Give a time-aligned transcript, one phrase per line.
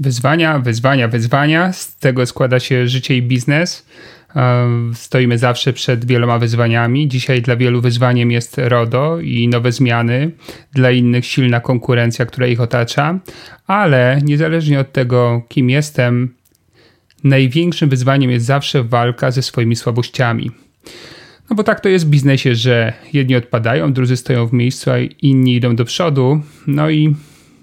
[0.00, 1.72] Wyzwania, wyzwania, wyzwania.
[1.72, 3.86] Z tego składa się życie i biznes.
[4.36, 7.08] E, stoimy zawsze przed wieloma wyzwaniami.
[7.08, 10.30] Dzisiaj dla wielu wyzwaniem jest RODO i nowe zmiany,
[10.72, 13.18] dla innych silna konkurencja, która ich otacza,
[13.66, 16.34] ale niezależnie od tego, kim jestem,
[17.24, 20.50] największym wyzwaniem jest zawsze walka ze swoimi słabościami.
[21.50, 24.98] No bo tak to jest w biznesie, że jedni odpadają, drudzy stoją w miejscu, a
[24.98, 26.40] inni idą do przodu.
[26.66, 27.14] No i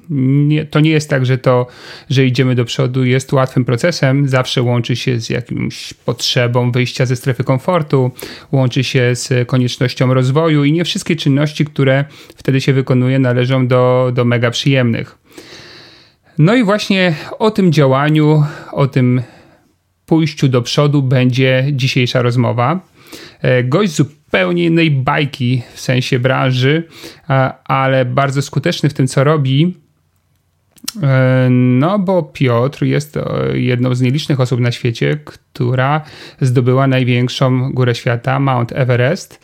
[0.09, 1.67] nie, to nie jest tak, że to,
[2.09, 7.15] że idziemy do przodu jest łatwym procesem, zawsze łączy się z jakimś potrzebą wyjścia ze
[7.15, 8.11] strefy komfortu,
[8.51, 14.11] łączy się z koniecznością rozwoju i nie wszystkie czynności, które wtedy się wykonuje, należą do,
[14.13, 15.17] do mega przyjemnych.
[16.37, 19.21] No i właśnie o tym działaniu, o tym
[20.05, 22.79] pójściu do przodu będzie dzisiejsza rozmowa.
[23.41, 26.83] E, gość zupełnie innej bajki w sensie branży,
[27.65, 29.86] ale bardzo skuteczny w tym, co robi
[31.49, 36.01] no, bo Piotr jest e, jedną z nielicznych osób na świecie, która
[36.41, 39.39] zdobyła największą górę świata, Mount Everest.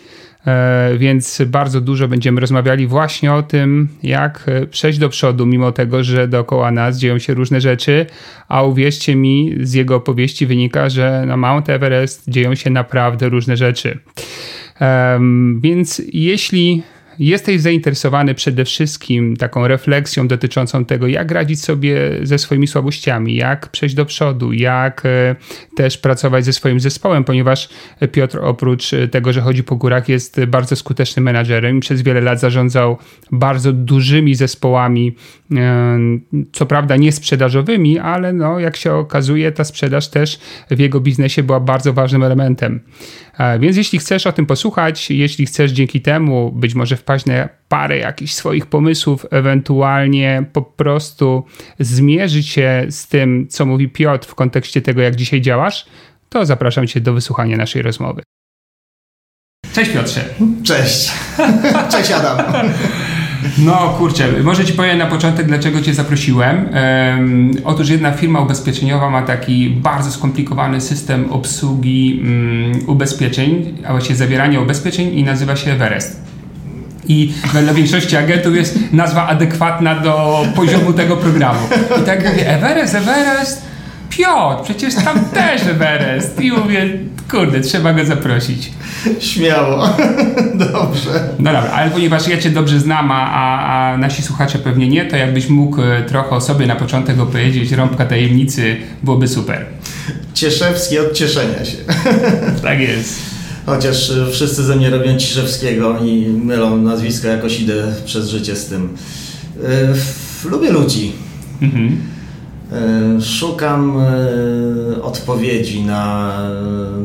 [0.47, 6.03] E, więc bardzo dużo będziemy rozmawiali właśnie o tym, jak przejść do przodu, mimo tego,
[6.03, 8.05] że dookoła nas dzieją się różne rzeczy.
[8.47, 13.57] A uwierzcie mi, z jego opowieści wynika, że na Mount Everest dzieją się naprawdę różne
[13.57, 13.99] rzeczy.
[15.61, 16.83] Więc jeśli
[17.19, 23.67] jesteś zainteresowany przede wszystkim taką refleksją dotyczącą tego, jak radzić sobie ze swoimi słabościami, jak
[23.67, 25.35] przejść do przodu, jak e,
[25.75, 27.69] też pracować ze swoim zespołem, ponieważ
[28.11, 32.39] Piotr oprócz tego, że chodzi po górach, jest bardzo skutecznym menadżerem i przez wiele lat
[32.39, 32.97] zarządzał
[33.31, 35.15] bardzo dużymi zespołami,
[35.55, 35.99] e,
[36.51, 40.39] co prawda nie sprzedażowymi, ale no, jak się okazuje, ta sprzedaż też
[40.71, 42.79] w jego biznesie była bardzo ważnym elementem.
[43.37, 47.49] E, więc jeśli chcesz o tym posłuchać, jeśli chcesz dzięki temu być może wpaść na
[47.69, 51.45] parę jakichś swoich pomysłów, ewentualnie po prostu
[51.79, 55.85] zmierzyć się z tym, co mówi Piotr w kontekście tego, jak dzisiaj działasz,
[56.29, 58.23] to zapraszam Cię do wysłuchania naszej rozmowy.
[59.73, 60.21] Cześć Piotrze.
[60.63, 61.11] Cześć.
[61.91, 62.37] Cześć Adam.
[63.57, 66.69] No kurczę, może Ci powiem na początek, dlaczego Cię zaprosiłem.
[66.73, 74.15] Um, otóż jedna firma ubezpieczeniowa ma taki bardzo skomplikowany system obsługi um, ubezpieczeń, a właściwie
[74.15, 76.32] zawierania ubezpieczeń i nazywa się Everest.
[77.07, 77.33] I
[77.63, 81.59] dla większości agentów jest nazwa adekwatna do poziomu tego programu.
[82.01, 83.61] I tak mówię, Everest, Everest,
[84.09, 86.41] Piotr, przecież tam też Everest.
[86.41, 86.89] I mówię,
[87.31, 88.71] kurde, trzeba go zaprosić.
[89.19, 89.89] Śmiało.
[90.73, 91.29] Dobrze.
[91.39, 95.15] No dobra, ale ponieważ ja Cię dobrze znam, a, a nasi słuchacze pewnie nie, to
[95.17, 99.65] jakbyś mógł e, trochę o sobie na początek opowiedzieć, rąbka tajemnicy, byłoby super.
[100.33, 101.77] Cieszewski od cieszenia się.
[102.63, 103.32] Tak jest.
[103.65, 108.65] Chociaż e, wszyscy ze mnie robią Ciszewskiego i mylą nazwisko, jakoś idę przez życie z
[108.65, 108.97] tym.
[110.43, 111.11] Yy, lubię ludzi.
[111.61, 111.97] Mhm.
[112.71, 113.97] E, szukam
[115.01, 116.33] odpowiedzi na,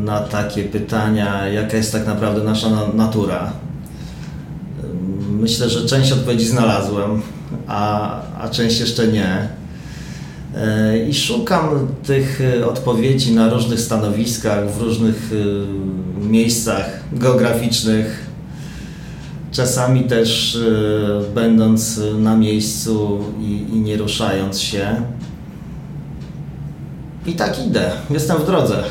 [0.04, 3.52] na takie pytania, jaka jest tak naprawdę nasza natura.
[5.30, 7.22] Myślę, że część odpowiedzi znalazłem,
[7.66, 9.57] a, a część jeszcze nie.
[11.08, 15.30] I szukam tych odpowiedzi na różnych stanowiskach, w różnych
[16.20, 18.26] miejscach geograficznych.
[19.52, 20.58] Czasami też
[21.34, 25.02] będąc na miejscu i, i nie ruszając się.
[27.26, 28.84] I tak idę, jestem w drodze.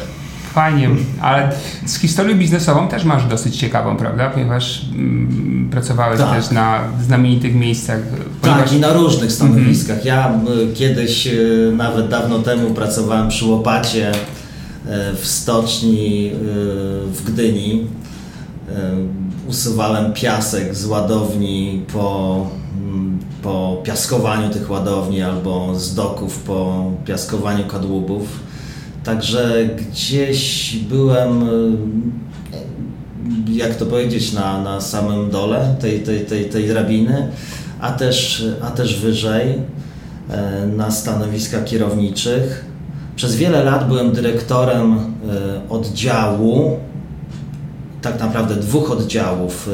[0.57, 0.89] Fajnie,
[1.21, 1.51] ale
[1.85, 4.29] z historią biznesową też masz dosyć ciekawą, prawda?
[4.29, 6.35] Ponieważ mm, pracowałeś tak.
[6.35, 7.99] też na znamienitych miejscach.
[8.41, 8.63] Ponieważ...
[8.63, 9.97] Tak, i na różnych stanowiskach.
[9.97, 10.07] Mhm.
[10.07, 14.15] Ja y, kiedyś, y, nawet dawno temu, pracowałem przy łopacie y,
[15.15, 16.31] w stoczni
[17.13, 17.87] w Gdyni.
[19.47, 22.45] Usuwałem piasek z ładowni po
[23.43, 28.46] po piaskowaniu tych ładowni albo z doków po piaskowaniu kadłubów.
[29.07, 31.47] Także gdzieś byłem, e,
[33.51, 37.27] jak to powiedzieć, na, na samym dole tej, tej, tej, tej drabiny,
[37.79, 39.55] a też, a też wyżej
[40.29, 42.65] e, na stanowiskach kierowniczych.
[43.15, 44.99] Przez wiele lat byłem dyrektorem e,
[45.69, 46.77] oddziału
[48.01, 49.69] tak naprawdę dwóch oddziałów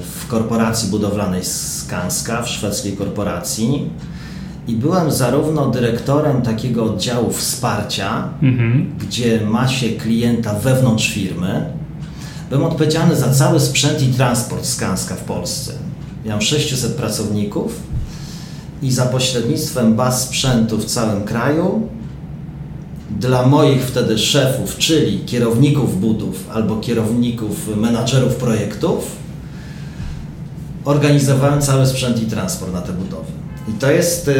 [0.00, 3.90] w korporacji budowlanej Skanska, w szwedzkiej korporacji.
[4.68, 8.94] I byłem zarówno dyrektorem takiego oddziału wsparcia, mhm.
[8.98, 11.72] gdzie ma się klienta wewnątrz firmy.
[12.50, 15.72] Byłem odpowiedzialny za cały sprzęt i transport Skanska w Polsce.
[16.24, 17.80] Miałem 600 pracowników
[18.82, 21.88] i za pośrednictwem baz sprzętu w całym kraju
[23.20, 29.16] dla moich wtedy szefów, czyli kierowników budów albo kierowników, menadżerów projektów,
[30.84, 33.45] organizowałem cały sprzęt i transport na te budowy.
[33.68, 34.32] I to jest e,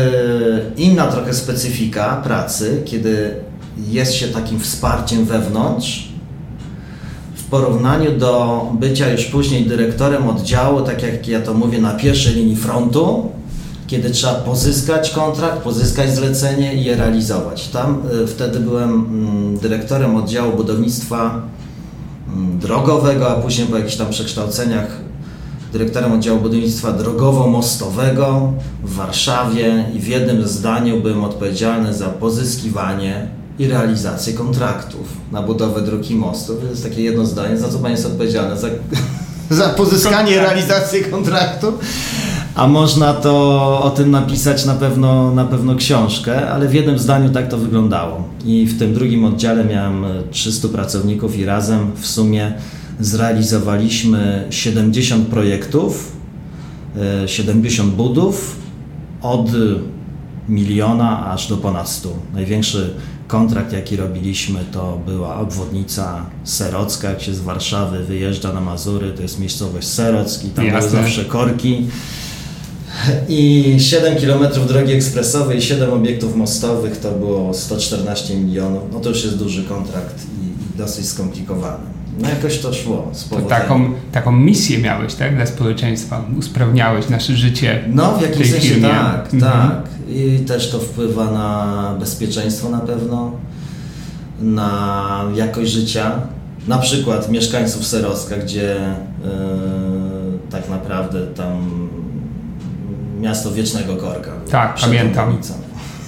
[0.76, 3.34] inna trochę specyfika pracy, kiedy
[3.88, 6.08] jest się takim wsparciem wewnątrz,
[7.34, 12.34] w porównaniu do bycia już później dyrektorem oddziału, tak jak ja to mówię, na pierwszej
[12.34, 13.30] linii frontu,
[13.86, 17.68] kiedy trzeba pozyskać kontrakt, pozyskać zlecenie i je realizować.
[17.68, 21.42] Tam e, wtedy byłem mm, dyrektorem oddziału budownictwa
[22.28, 25.05] mm, drogowego, a później po jakichś tam przekształceniach
[25.72, 28.52] dyrektorem oddziału budownictwa drogowo-mostowego
[28.84, 33.28] w Warszawie i w jednym zdaniu byłem odpowiedzialny za pozyskiwanie
[33.58, 36.60] i realizację kontraktów na budowę dróg i mostów.
[36.60, 38.56] To jest takie jedno zdanie, za co Pan jest odpowiedzialny?
[38.58, 38.68] Za,
[39.62, 41.72] za pozyskanie i realizację kontraktu.
[42.54, 47.30] A można to o tym napisać na pewno, na pewno książkę, ale w jednym zdaniu
[47.30, 48.24] tak to wyglądało.
[48.44, 52.52] I w tym drugim oddziale miałem 300 pracowników i razem w sumie
[53.00, 56.12] zrealizowaliśmy 70 projektów,
[57.26, 58.56] 70 e, budów
[59.22, 59.50] od
[60.48, 62.08] miliona aż do ponad 100.
[62.34, 62.94] Największy
[63.28, 69.22] kontrakt, jaki robiliśmy, to była obwodnica Serocka, jak się z Warszawy wyjeżdża na Mazury, to
[69.22, 70.90] jest miejscowość Serocki, tam Jasne.
[70.90, 71.86] były zawsze korki.
[73.28, 78.82] I 7 km drogi ekspresowej, 7 obiektów mostowych to było 114 milionów.
[78.92, 81.95] No to już jest duży kontrakt i, i dosyć skomplikowany.
[82.18, 83.12] No jakoś to szło.
[83.30, 86.24] To taką, taką misję miałeś, tak, dla społeczeństwa.
[86.38, 87.84] Usprawniałeś nasze życie.
[87.88, 88.88] No, w jakimś sensie firmie.
[88.88, 89.52] tak, mhm.
[89.52, 89.82] tak.
[90.08, 93.32] I też to wpływa na bezpieczeństwo na pewno,
[94.40, 96.12] na jakość życia.
[96.68, 98.76] Na przykład mieszkańców Serowska, gdzie
[99.24, 99.30] yy,
[100.50, 101.88] tak naprawdę tam
[103.20, 104.30] miasto wiecznego korka.
[104.50, 105.38] Tak, pamiętam.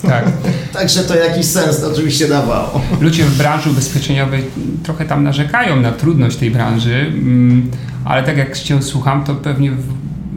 [0.03, 0.25] Tak.
[0.73, 2.81] Także to jakiś sens to oczywiście dawało.
[3.01, 4.45] Ludzie w branży ubezpieczeniowej
[4.83, 7.71] trochę tam narzekają na trudność tej branży, mm,
[8.05, 9.73] ale tak jak się słucham, to pewnie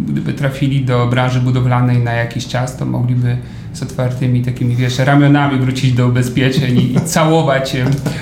[0.07, 3.37] gdyby trafili do branży budowlanej na jakiś czas, to mogliby
[3.73, 7.77] z otwartymi takimi, wiesz, ramionami wrócić do ubezpieczeń i, i całować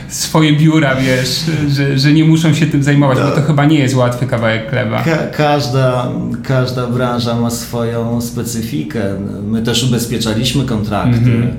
[0.07, 3.47] swoje biura, wiesz, że, że nie muszą się tym zajmować, bo to tak.
[3.47, 5.03] chyba nie jest łatwy kawałek chleba.
[5.03, 6.11] Ka każda,
[6.43, 9.03] każda branża ma swoją specyfikę.
[9.43, 11.17] My też ubezpieczaliśmy kontrakty.
[11.17, 11.51] Mm -hmm.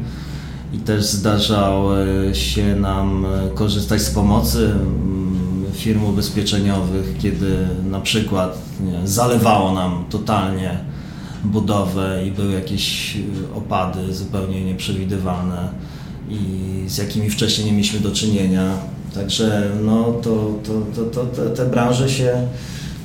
[0.73, 1.95] I też zdarzało
[2.33, 7.57] się nam korzystać z pomocy mm, firm ubezpieczeniowych, kiedy
[7.91, 10.90] na przykład nie, zalewało nam totalnie
[11.45, 15.69] budowę i były jakieś y, opady zupełnie nieprzewidywalne
[16.31, 16.39] i
[16.87, 18.73] z jakimi wcześniej nie mieliśmy do czynienia.
[19.15, 22.47] Także no, to, to, to, to te branże się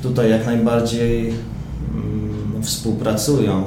[0.02, 3.64] tutaj jak najbardziej mm, współpracują.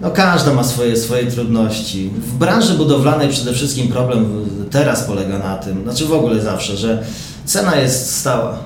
[0.00, 2.10] No każda ma swoje, swoje trudności.
[2.26, 7.04] W branży budowlanej przede wszystkim problem teraz polega na tym, znaczy w ogóle zawsze, że
[7.44, 8.58] cena jest stała.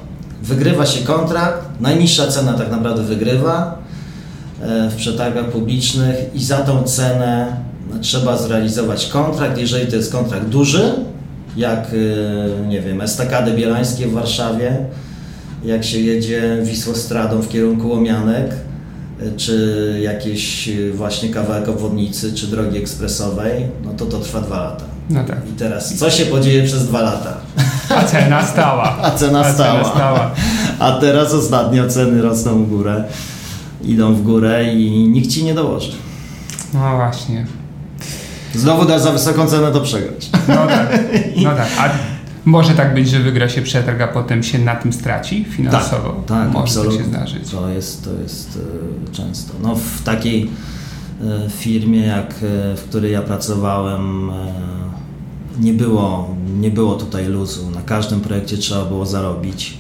[0.43, 3.82] Wygrywa się kontrakt, najniższa cena tak naprawdę wygrywa,
[4.91, 7.57] w przetargach publicznych i za tą cenę
[8.01, 9.59] trzeba zrealizować kontrakt.
[9.59, 10.93] Jeżeli to jest kontrakt duży,
[11.57, 14.77] jak e, nie wiem, estakady bielańskie w Warszawie,
[15.65, 22.79] jak się jedzie Wisłostradą w kierunku Łomianek, e, czy jakieś właśnie kawałek obwodnicy, czy drogi
[22.79, 24.85] ekspresowej, no to to trwa dwa lata.
[25.11, 25.39] No tak.
[25.51, 27.37] I teraz, co się podzieje przez dwa lata?
[27.89, 28.97] A cena stała.
[29.03, 29.83] A cena, A stała.
[29.83, 30.31] cena stała.
[30.79, 33.05] A teraz ostatnio ceny rosną w górę
[33.85, 35.93] idą w górę i nikt ci nie dołoży.
[36.75, 37.47] No właśnie.
[38.55, 40.31] Znowu dasz za wysoką cenę to przegrać.
[40.49, 40.99] No tak,
[41.37, 41.69] no tak.
[41.79, 41.91] A
[42.45, 46.09] może tak być, że wygra się przetarg, a potem się na tym straci finansowo?
[46.09, 46.99] Tak, tak może absolutnie.
[46.99, 47.51] się zdarzyć.
[47.51, 48.59] To jest, to jest
[49.11, 49.55] e, często.
[49.63, 50.51] No, w takiej
[51.23, 54.31] e, firmie, jak e, w której ja pracowałem,
[55.61, 57.71] nie było, nie było tutaj luzu.
[57.71, 59.79] Na każdym projekcie trzeba było zarobić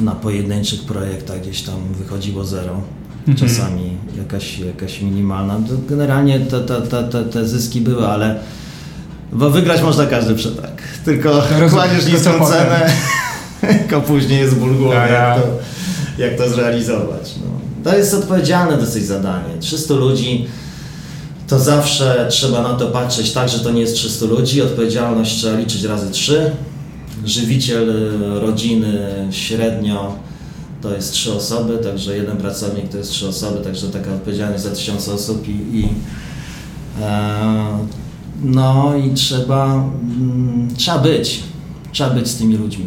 [0.00, 2.80] na pojedynczych projektach gdzieś tam wychodziło zero.
[3.28, 3.48] Mhm.
[3.48, 5.60] Czasami jakaś, jakaś minimalna.
[5.88, 8.40] Generalnie te, te, te, te zyski były, ale
[9.32, 10.82] bo wygrać można każdy przetarg.
[11.04, 12.90] Tylko kładziesz niską cenę,
[13.78, 15.48] tylko później jest ból głowy, jak to,
[16.18, 17.34] jak to zrealizować.
[17.44, 17.50] No.
[17.90, 19.58] To jest odpowiedzialne dosyć zadanie.
[19.60, 20.46] 300 ludzi
[21.48, 24.62] to zawsze trzeba na to patrzeć tak, że to nie jest 300 ludzi.
[24.62, 26.50] Odpowiedzialność trzeba liczyć razy 3
[27.24, 27.92] żywiciel
[28.40, 30.18] rodziny średnio
[30.84, 34.70] to jest trzy osoby, także jeden pracownik to jest trzy osoby, także taka odpowiedzialność za
[34.70, 35.88] tysiąc osób i, i
[37.00, 37.78] e,
[38.42, 41.42] no i trzeba, mm, trzeba być,
[41.92, 42.86] trzeba być z tymi ludźmi.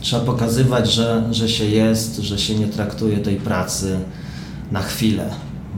[0.00, 3.98] Trzeba pokazywać, że, że się jest, że się nie traktuje tej pracy
[4.70, 5.30] na chwilę,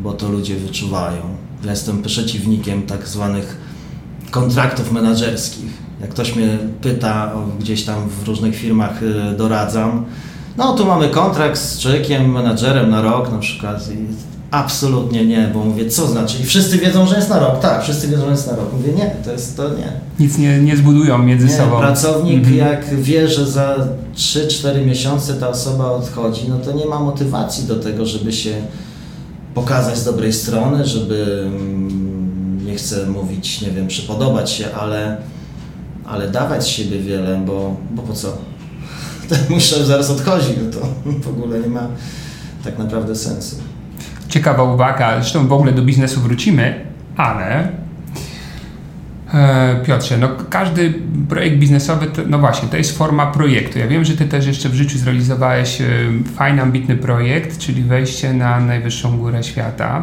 [0.02, 1.22] bo to ludzie wyczuwają.
[1.64, 3.56] Ja jestem przeciwnikiem tak zwanych
[4.30, 5.83] kontraktów menedżerskich.
[6.04, 10.04] Jak ktoś mnie pyta, gdzieś tam w różnych firmach y, doradzam,
[10.56, 13.96] no tu mamy kontrakt z człowiekiem, menadżerem na rok na przykład i
[14.50, 16.38] absolutnie nie, bo mówię, co znaczy?
[16.42, 17.60] I wszyscy wiedzą, że jest na rok.
[17.60, 18.72] Tak, wszyscy wiedzą, że jest na rok.
[18.72, 19.92] Mówię, nie, to jest to nie.
[20.20, 21.78] Nic nie, nie zbudują między nie, sobą.
[21.78, 22.56] Pracownik mhm.
[22.56, 23.76] jak wie, że za
[24.16, 28.54] 3-4 miesiące ta osoba odchodzi, no to nie ma motywacji do tego, żeby się
[29.54, 35.16] pokazać z dobrej strony, żeby mm, nie chcę mówić, nie wiem, przypodobać się, ale,
[36.06, 38.38] ale dawać siebie wiele, bo, bo po co?
[39.50, 40.86] mój szef zaraz odchodzi, no to
[41.20, 41.88] w ogóle nie ma
[42.64, 43.56] tak naprawdę sensu.
[44.28, 46.84] Ciekawa uwaga, zresztą w ogóle do biznesu wrócimy,
[47.16, 47.68] ale
[49.34, 50.94] e, Piotrze, no każdy
[51.28, 53.78] projekt biznesowy, to, no właśnie, to jest forma projektu.
[53.78, 55.86] Ja wiem, że ty też jeszcze w życiu zrealizowałeś e,
[56.36, 60.02] fajny, ambitny projekt, czyli wejście na najwyższą górę świata.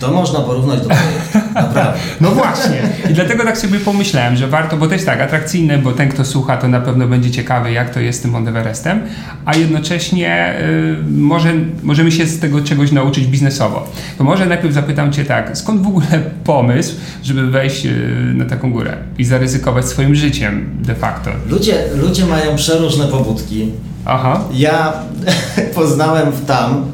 [0.00, 2.00] To można porównać do projektu, naprawdę.
[2.20, 2.82] No właśnie.
[3.10, 6.24] I dlatego tak sobie pomyślałem, że warto, bo to jest tak atrakcyjne, bo ten, kto
[6.24, 9.00] słucha, to na pewno będzie ciekawy, jak to jest z tym Mount Everestem,
[9.44, 11.52] a jednocześnie y, może,
[11.82, 13.86] możemy się z tego czegoś nauczyć biznesowo.
[14.18, 16.06] To może najpierw zapytam Cię tak, skąd w ogóle
[16.44, 17.90] pomysł, żeby wejść y,
[18.34, 21.30] na taką górę i zaryzykować swoim życiem de facto?
[21.48, 23.72] Ludzie, ludzie mają przeróżne pobudki.
[24.04, 24.40] Aha.
[24.52, 24.92] Ja
[25.74, 26.84] poznałem tam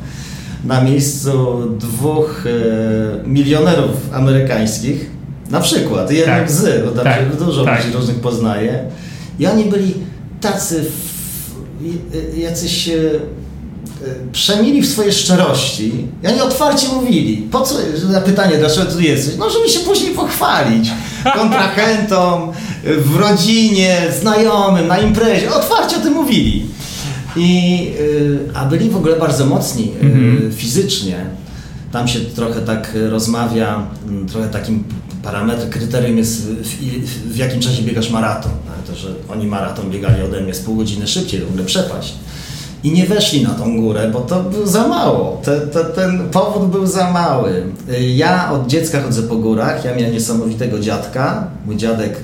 [0.64, 5.11] na miejscu dwóch e, milionerów amerykańskich,
[5.50, 6.50] na przykład, jeden tak.
[6.50, 7.37] z, bo tam tak.
[7.37, 7.85] dużo tak.
[7.85, 8.85] ludzi różnych poznaje,
[9.38, 9.94] i oni byli
[10.40, 12.94] tacy, w, jacyś e,
[14.33, 17.75] przemili w swojej szczerości i oni otwarcie mówili, po co,
[18.12, 19.37] na pytanie, dlaczego tu jesteś?
[19.38, 20.90] No, żeby się później pochwalić
[21.35, 22.52] kontrahentom,
[22.85, 26.66] w rodzinie, znajomym, na imprezie, otwarcie o tym mówili.
[27.37, 30.53] I, y, a byli w ogóle bardzo mocni mm-hmm.
[30.53, 31.17] fizycznie.
[31.93, 34.85] Tam się trochę tak rozmawia, mm, trochę takim
[35.23, 38.53] parametrem, kryterium jest w, w, jakim czasie biegasz maraton.
[38.87, 42.14] To, że oni maraton biegali ode mnie z pół godziny szybciej, w ogóle przepaść.
[42.85, 45.41] I nie weszli na tą górę, bo to było za mało.
[45.45, 47.62] Te, te, ten powód był za mały.
[47.91, 49.85] Y, ja od dziecka chodzę po górach.
[49.85, 51.47] Ja miałem niesamowitego dziadka.
[51.67, 52.17] Mój dziadek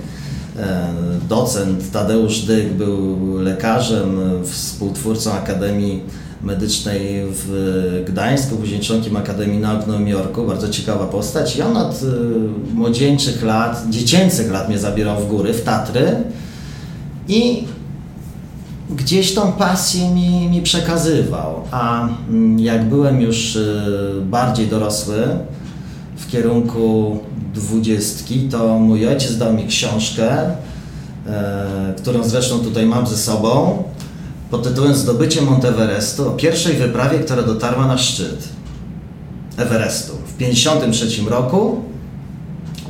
[1.29, 6.03] docent Tadeusz Dyk był lekarzem, współtwórcą Akademii
[6.43, 10.47] Medycznej w Gdańsku, później członkiem Akademii Nauk w Nowym Jorku.
[10.47, 11.57] Bardzo ciekawa postać.
[11.57, 16.17] I on od e, młodzieńczych lat, dziecięcych lat mnie zabierał w góry, w Tatry
[17.29, 17.65] i
[18.97, 21.55] gdzieś tą pasję mi, mi przekazywał.
[21.71, 23.61] A mm, jak byłem już e,
[24.23, 25.17] bardziej dorosły,
[26.17, 27.19] w kierunku
[27.55, 30.51] dwudziestki, to mój ojciec dał mi książkę,
[31.27, 33.83] e, którą zresztą tutaj mam ze sobą,
[34.51, 38.49] pod tytułem Zdobycie Monteverestu o pierwszej wyprawie, która dotarła na szczyt
[39.57, 41.83] Everestu w 1953 roku.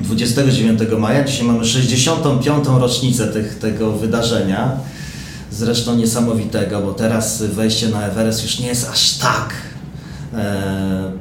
[0.00, 2.66] 29 maja, dzisiaj mamy 65.
[2.80, 4.70] rocznicę tych, tego wydarzenia,
[5.50, 9.69] zresztą niesamowitego, bo teraz wejście na Everest już nie jest aż tak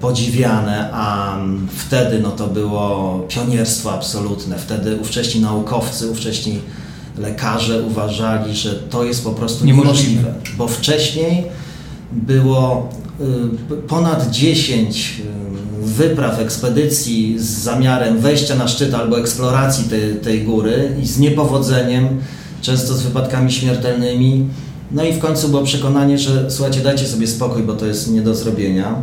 [0.02, 1.38] podziwiane, a
[1.76, 4.58] wtedy no to było pionierstwo absolutne.
[4.58, 6.60] Wtedy ówcześni naukowcy, ówcześni
[7.18, 11.44] lekarze uważali, że to jest po prostu niemożliwe, bo wcześniej
[12.12, 12.90] było
[13.72, 20.44] y, ponad 10 y, wypraw, ekspedycji z zamiarem wejścia na szczyt albo eksploracji tej, tej
[20.44, 22.08] góry i z niepowodzeniem,
[22.62, 24.48] często z wypadkami śmiertelnymi
[24.92, 28.22] no i w końcu było przekonanie, że słuchajcie, dajcie sobie spokój, bo to jest nie
[28.22, 28.96] do zrobienia.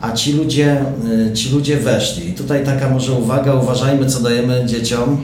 [0.00, 0.84] A ci ludzie,
[1.30, 2.28] y, ci ludzie weszli.
[2.28, 5.16] I tutaj taka może uwaga, uważajmy co dajemy dzieciom,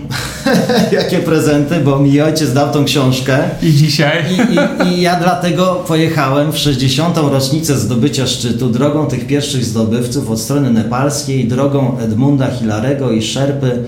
[0.92, 3.38] jakie prezenty, bo mi ojciec dał tą książkę.
[3.62, 4.24] I dzisiaj.
[4.32, 7.16] I, i, I, ja dlatego pojechałem w 60.
[7.16, 13.84] rocznicę zdobycia szczytu drogą tych pierwszych zdobywców od strony nepalskiej, drogą Edmunda Hilarego i Szerpy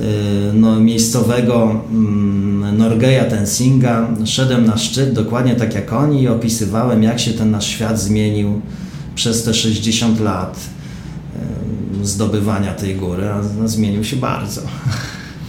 [0.00, 2.65] Y, no, miejscowego mm,
[2.96, 4.08] Norgeja Tensinga.
[4.24, 8.60] Szedłem na szczyt dokładnie tak jak oni i opisywałem, jak się ten nasz świat zmienił
[9.14, 10.60] przez te 60 lat
[12.02, 14.60] y, zdobywania tej góry, a no, zmienił się bardzo.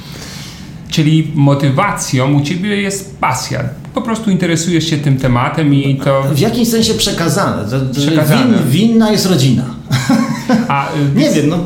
[0.90, 3.64] Czyli motywacją u Ciebie jest pasja.
[3.94, 6.24] Po prostu interesujesz się tym tematem i to...
[6.24, 7.66] W jakimś sensie przekazane.
[7.92, 8.58] przekazane.
[8.58, 9.66] Win, winna jest rodzina.
[10.68, 11.58] A, nie wiem, no,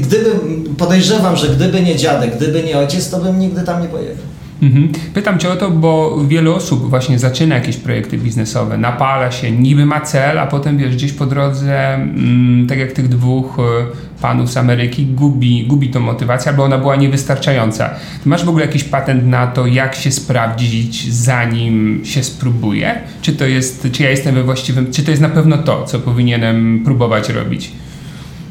[0.00, 0.30] gdyby,
[0.78, 4.31] podejrzewam, że gdyby nie dziadek, gdyby nie ojciec, to bym nigdy tam nie pojechał.
[4.62, 4.88] Mhm.
[5.14, 9.86] Pytam Cię o to, bo wiele osób właśnie zaczyna jakieś projekty biznesowe, napala się, niby
[9.86, 14.50] ma cel, a potem wiesz, gdzieś po drodze, mm, tak jak tych dwóch e, panów
[14.50, 17.90] z Ameryki, gubi, gubi tą motywację, albo ona była niewystarczająca.
[18.22, 23.00] Ty masz w ogóle jakiś patent na to, jak się sprawdzić, zanim się spróbuje?
[23.22, 25.98] Czy to jest, czy ja jestem we właściwym, czy to jest na pewno to, co
[25.98, 27.72] powinienem próbować robić?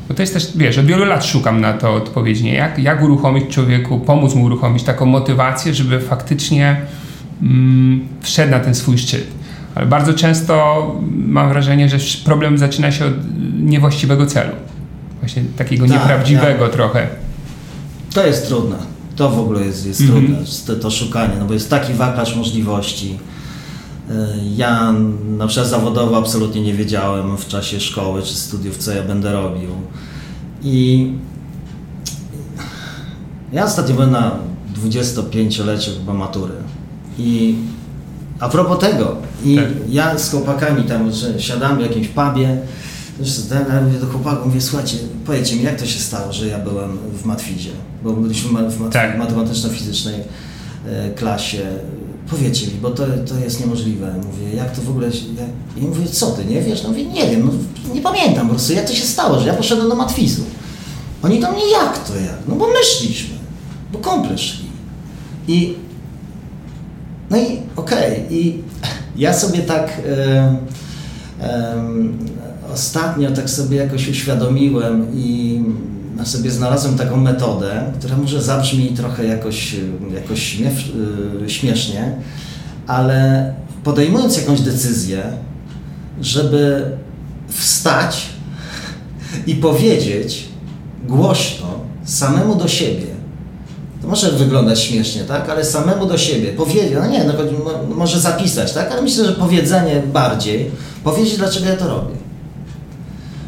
[0.08, 2.54] Bo to jest też, wiesz, od wielu lat szukam na to odpowiedzi, nie?
[2.54, 6.82] Jak, jak uruchomić człowieku, pomóc mu uruchomić taką motywację, żeby faktycznie
[7.42, 9.28] mm, wszedł na ten swój szczyt.
[9.76, 13.14] Ale bardzo często mam wrażenie, że problem zaczyna się od
[13.60, 14.54] niewłaściwego celu.
[15.20, 16.70] Właśnie takiego tak, nieprawdziwego ja.
[16.70, 17.08] trochę.
[18.14, 18.76] To jest trudne.
[19.16, 20.26] To w ogóle jest, jest mm -hmm.
[20.26, 23.18] trudne, to, to szukanie, no bo jest taki wachlarz możliwości
[24.56, 24.94] ja
[25.38, 29.70] na przykład zawodowo absolutnie nie wiedziałem w czasie szkoły czy studiów, co ja będę robił.
[30.64, 31.08] I
[33.54, 34.32] ja ostatnio byłem na
[34.84, 36.54] 25-leciu chyba matury.
[37.18, 37.56] I
[38.40, 39.16] a propos tego,
[39.46, 39.66] i tak.
[39.90, 42.58] ja z chłopakami tam, że siadamy w jakimś pubie,
[43.70, 46.98] ja mówię do chłopaków, mówię, słuchajcie, powiedzcie mi, jak to się stało, że ja byłem
[47.14, 47.72] w matwizie,
[48.04, 49.18] bo byliśmy w mat tak.
[49.18, 50.16] matematyczno-fizycznej
[50.86, 51.66] e, klasie
[52.30, 54.16] powiedzcie mi, bo to, to jest niemożliwe.
[54.18, 55.08] Mówię, jak to w ogóle...
[55.08, 56.84] Ja, I mówię, co ty, nie wiesz?
[56.84, 59.54] No mówię, nie wiem, no, nie pamiętam po prostu, jak to się stało, że ja
[59.54, 60.42] poszedłem do matwizu.
[61.24, 62.38] Oni do mnie, jak to jak?
[62.48, 63.36] No bo my szliśmy,
[63.94, 64.66] bo komple szli.
[65.48, 65.76] I
[67.30, 68.28] no i okej, okay.
[68.30, 68.62] i
[69.16, 70.02] ja sobie tak
[72.74, 75.62] ostatnio tak sobie jakoś uświadomiłem i
[76.16, 79.76] na sobie znalazłem taką metodę, która może zabrzmi trochę jakoś,
[80.14, 80.58] jakoś
[81.46, 82.16] y, śmiesznie,
[82.88, 83.54] ale
[83.84, 85.24] podejmując jakąś decyzję,
[86.22, 86.92] żeby
[87.48, 88.26] wstać
[89.48, 90.48] i powiedzieć
[91.08, 91.68] głośno,
[92.04, 93.06] samemu do siebie,
[94.02, 95.50] to może wyglądać śmiesznie, tak?
[95.50, 97.34] Ale samemu do siebie powiedzieć, no nie, no,
[97.96, 98.92] może zapisać, tak?
[98.92, 100.72] Ale myślę, że powiedzenie bardziej,
[101.04, 102.16] powiedzieć, dlaczego ja to robię.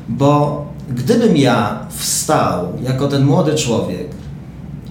[0.10, 4.08] Bo gdybym ja wstał jako ten młody człowiek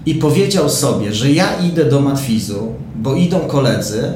[0.07, 4.13] i powiedział sobie, że ja idę do matwizu, bo idą koledzy,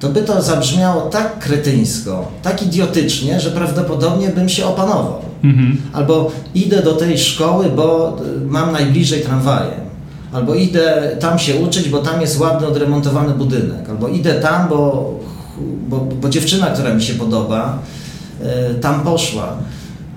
[0.00, 5.20] to by to zabrzmiało tak kretyńsko, tak idiotycznie, że prawdopodobnie bym się opanował.
[5.44, 5.76] Mhm.
[5.92, 9.84] Albo idę do tej szkoły, bo mam najbliżej tramwajem.
[10.32, 13.88] Albo idę tam się uczyć, bo tam jest ładny, odremontowany budynek.
[13.90, 15.10] Albo idę tam, bo,
[15.88, 17.78] bo, bo dziewczyna, która mi się podoba,
[18.70, 19.56] y, tam poszła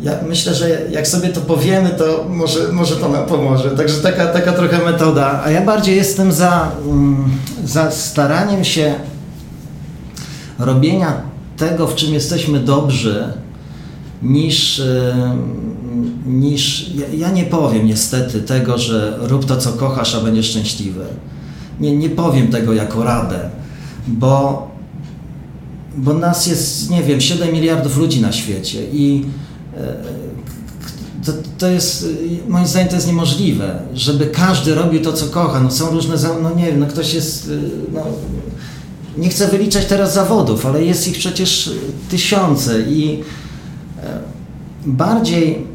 [0.02, 3.72] ja myślę, że jak sobie to powiemy, to może, może to nam pomoże.
[3.72, 5.42] Także taka, taka trochę metoda.
[5.44, 7.30] A ja bardziej jestem za, mm,
[7.66, 8.96] za staraniem się
[10.60, 11.22] robienia
[11.58, 13.34] tego, w czym jesteśmy dobrzy,
[14.22, 15.14] niż, y,
[16.26, 21.06] niż ja, ja nie powiem niestety tego, że rób to, co kochasz, a będziesz szczęśliwy.
[21.80, 23.50] Nie, nie powiem tego jako radę,
[24.08, 24.68] bo,
[25.98, 29.26] bo nas jest, nie wiem, 7 miliardów ludzi na świecie i
[31.26, 32.06] to, to jest,
[32.48, 35.60] moim zdaniem to jest niemożliwe, żeby każdy robił to, co kocha.
[35.60, 37.52] No są różne, no nie wiem, no ktoś jest,
[37.94, 38.04] no,
[39.18, 41.72] nie chcę wyliczać teraz zawodów, ale jest ich przecież
[42.10, 43.24] tysiące i
[44.04, 44.20] e,
[44.86, 45.66] bardziej,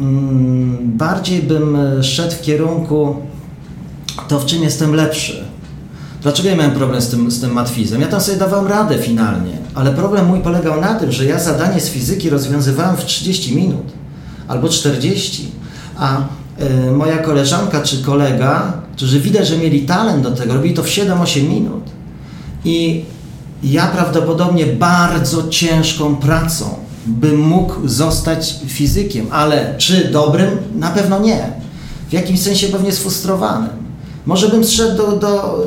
[0.00, 3.16] mm, bardziej bym szedł w kierunku
[4.28, 5.44] to, w czym jestem lepszy.
[6.22, 8.00] Dlaczego ja miałem problem z tym, z tym matwizem?
[8.00, 11.80] Ja tam sobie dawałem radę finalnie, ale problem mój polegał na tym, że ja zadanie
[11.80, 13.92] z fizyki rozwiązywałem w 30 minut
[14.48, 15.52] albo 40,
[15.98, 16.18] a
[16.88, 20.86] y, moja koleżanka czy kolega, którzy widać, że mieli talent do tego, robili to w
[20.86, 21.82] 7-8 minut.
[22.64, 23.04] I
[23.62, 26.74] ja prawdopodobnie bardzo ciężką pracą
[27.06, 30.50] bym mógł zostać fizykiem, ale czy dobrym?
[30.74, 31.52] Na pewno nie.
[32.08, 33.70] W jakimś sensie pewnie sfrustrowanym.
[34.26, 35.64] Może bym zszedł do, do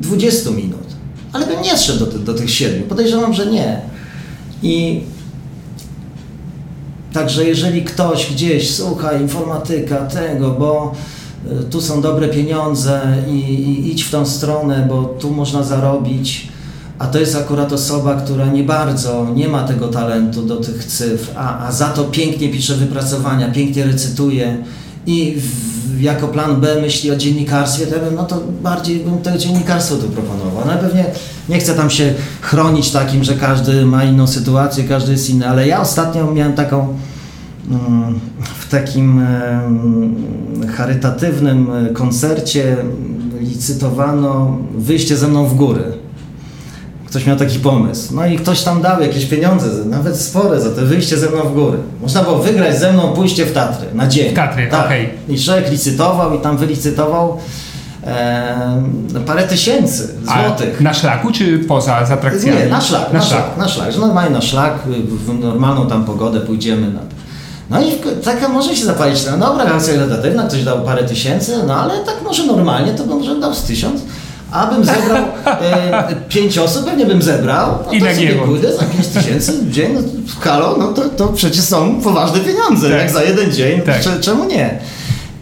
[0.00, 0.89] 20 y, minut,
[1.32, 2.82] ale bym nie zszedł do, do tych 7.
[2.82, 3.80] Podejrzewam, że nie.
[4.62, 5.00] I
[7.12, 10.92] także jeżeli ktoś gdzieś słucha informatyka tego, bo
[11.60, 16.48] y, tu są dobre pieniądze i, i idź w tą stronę, bo tu można zarobić,
[16.98, 21.30] a to jest akurat osoba, która nie bardzo, nie ma tego talentu do tych cyfr,
[21.36, 24.64] a, a za to pięknie pisze wypracowania, pięknie recytuje
[25.10, 25.36] i
[26.00, 30.08] jako plan B myśli o dziennikarstwie, to bym, no to bardziej bym to dziennikarstwo tu
[30.08, 30.62] proponował.
[30.66, 31.04] No pewnie
[31.48, 35.66] nie chcę tam się chronić takim, że każdy ma inną sytuację, każdy jest inny, ale
[35.66, 36.88] ja ostatnio miałem taką
[37.70, 38.20] mm,
[38.58, 39.26] w takim
[40.76, 42.76] charytatywnym koncercie
[43.40, 45.99] licytowano wyjście ze mną w góry
[47.10, 48.14] ktoś miał taki pomysł.
[48.14, 51.54] No i ktoś tam dał jakieś pieniądze, nawet spore za to wyjście ze mną w
[51.54, 51.78] góry.
[52.02, 54.32] Można było wygrać ze mną pójście w Tatry na dzień.
[54.32, 54.86] W Tatry, tak.
[54.86, 55.04] okej.
[55.06, 55.34] Okay.
[55.36, 57.38] I człowiek licytował i tam wylicytował
[58.06, 58.80] e,
[59.26, 60.76] parę tysięcy złotych.
[60.80, 62.58] A na szlaku czy poza z atrakcjami?
[62.58, 66.04] Nie, na szlak, na, na szlak, na szlak, że normalnie na szlak, w normalną tam
[66.04, 67.00] pogodę pójdziemy na
[67.70, 67.92] no i
[68.24, 72.14] taka może się zapalić, no dobra, akcja charytatywna, ktoś dał parę tysięcy, no ale tak
[72.24, 74.00] może normalnie to może dał z tysiąc.
[74.52, 79.06] Abym zebrał e, pięć osób, pewnie bym zebrał, no I to sobie pójdę za pięć
[79.06, 80.00] tysięcy w dzień, no,
[80.40, 82.98] halo, no to, to przecież są poważne pieniądze, tak.
[82.98, 84.20] jak za jeden dzień, tak.
[84.20, 84.78] czemu nie?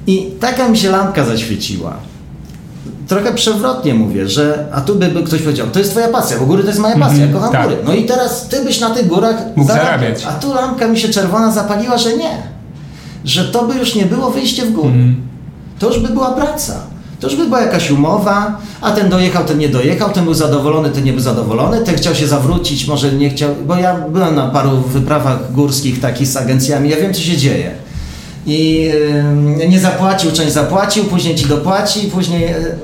[0.06, 1.96] I taka mi się lampka zaświeciła
[3.08, 6.46] trochę przewrotnie mówię, że a tu by, by ktoś powiedział, to jest twoja pasja, bo
[6.46, 7.62] góry to jest moja pasja, mm ja kocham tak.
[7.62, 7.76] góry.
[7.84, 10.24] No i teraz ty byś na tych górach mógł zarabiać.
[10.24, 12.42] A tu lampka mi się czerwona zapaliła, że nie.
[13.24, 14.88] Że to by już nie było wyjście w góry.
[14.88, 15.16] Mm.
[15.78, 16.74] To już by była praca.
[17.20, 20.90] To już by była jakaś umowa, a ten dojechał, ten nie dojechał, ten był zadowolony,
[20.90, 24.48] ten nie był zadowolony, ten chciał się zawrócić, może nie chciał, bo ja byłem na
[24.48, 27.70] paru wyprawach górskich takich z agencjami, ja wiem co się dzieje.
[28.46, 28.90] I
[29.68, 32.44] nie zapłacił, część zapłacił, później ci dopłaci, później...
[32.44, 32.76] E,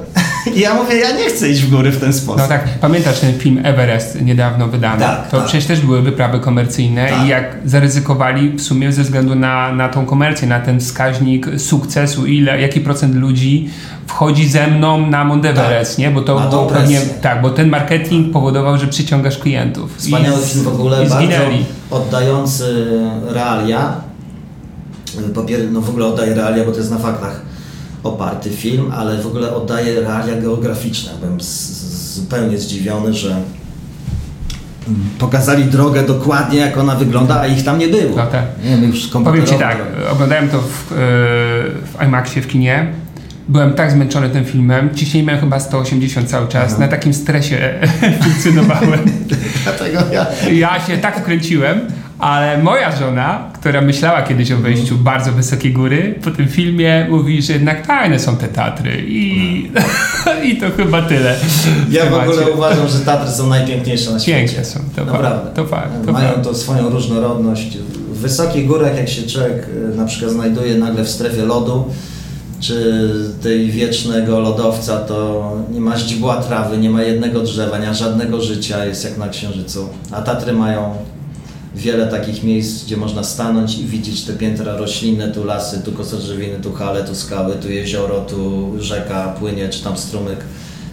[0.54, 2.40] I ja mówię, ja nie chcę iść w góry w ten sposób.
[2.40, 5.00] No tak, pamiętasz ten film Everest niedawno wydany?
[5.00, 5.46] Tak, to tak.
[5.46, 7.24] przecież też były wyprawy komercyjne tak.
[7.24, 12.26] i jak zaryzykowali w sumie ze względu na, na tą komercję, na ten wskaźnik sukcesu,
[12.26, 13.70] ile, jaki procent ludzi
[14.06, 15.98] wchodzi ze mną na Mount Everest, tak.
[15.98, 16.10] nie?
[16.10, 19.96] Bo to było pewnie, tak, bo ten marketing powodował, że przyciągasz klientów.
[19.96, 21.36] Wspaniały film w ogóle, bardzo
[21.90, 22.86] oddający
[23.28, 24.04] realia
[25.34, 27.40] po no w ogóle oddaje realia, bo to jest na faktach
[28.04, 31.12] oparty film, ale w ogóle oddaje realia geograficzne.
[31.20, 33.36] Byłem zupełnie zdziwiony, że
[35.18, 38.16] pokazali drogę dokładnie, jak ona wygląda, a ich tam nie było.
[38.16, 38.44] No tak.
[38.64, 39.78] Nie, już Powiem Ci tak,
[40.12, 40.96] oglądałem to w, e,
[41.98, 42.92] w IMAXie w kinie.
[43.48, 46.80] Byłem tak zmęczony tym filmem, ciśnienie miałem chyba 180 cały czas, Aha.
[46.80, 47.74] na takim stresie
[48.22, 49.00] funkcjonowałem.
[49.64, 50.26] Dlatego ja...
[50.52, 51.80] Ja się tak wkręciłem,
[52.24, 57.42] ale moja żona, która myślała kiedyś o wejściu bardzo wysokie góry, po tym filmie mówi,
[57.42, 59.70] że jednak fajne są te Tatry i,
[60.48, 61.36] i to chyba tyle.
[61.90, 64.38] Ja w ogóle uważam, że Tatry są najpiękniejsze na świecie.
[64.38, 65.50] Piękne są, to Naprawdę.
[65.54, 67.78] To fakt, to Mają to swoją różnorodność.
[68.12, 71.84] W wysokich górach, jak się człowiek e, na przykład znajduje nagle w strefie lodu,
[72.60, 73.10] czy
[73.42, 78.40] tej wiecznego lodowca, to nie ma źdźbła trawy, nie ma jednego drzewa, nie ma żadnego
[78.40, 79.88] życia, jest jak na Księżycu.
[80.10, 80.94] A Tatry mają
[81.74, 86.58] wiele takich miejsc, gdzie można stanąć i widzieć te piętra roślinne, tu lasy, tu kosodrzewiny,
[86.62, 90.38] tu hale, tu skały, tu jezioro, tu rzeka płynie, czy tam strumyk.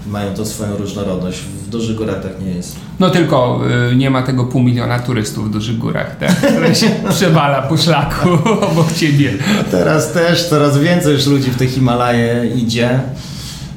[0.07, 1.39] Mają to swoją różnorodność.
[1.39, 2.75] W dużych górach tak nie jest.
[2.99, 6.35] No tylko y, nie ma tego pół miliona turystów w dużych górach, tak?
[6.35, 8.29] które się przewala po szlaku
[8.71, 9.33] obok ciebie.
[9.71, 12.99] Teraz też coraz więcej już ludzi w te Himalaje idzie.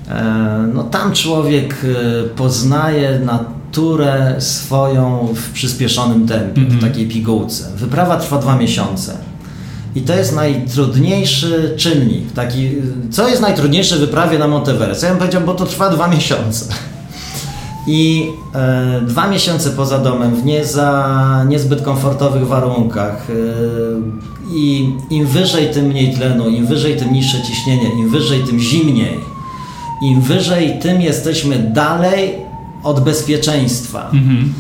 [0.09, 6.73] E, no tam człowiek y, poznaje na naturę swoją w przyspieszonym tempie, mm -hmm.
[6.73, 6.93] w mhm.
[6.93, 7.65] takiej pigułce.
[7.77, 9.17] Wyprawa trwa dwa miesiące.
[9.95, 12.33] I to jest najtrudniejszy czynnik.
[12.33, 12.71] Taki,
[13.11, 15.03] co jest najtrudniejsze w wyprawie na Monteverest?
[15.03, 16.75] Ja bym powiedział, bo to trwa dwa miesiące.
[17.87, 23.27] I e, dwa miesiące poza domem, w nie za niezbyt komfortowych warunkach.
[23.31, 23.35] E,
[24.55, 29.21] I im wyżej, tym mniej tlenu, im wyżej, tym niższe ciśnienie, im wyżej, tym zimniej.
[30.03, 32.44] Im wyżej, tym jesteśmy dalej
[32.85, 34.11] od bezpieczeństwa.
[34.13, 34.55] Mhm.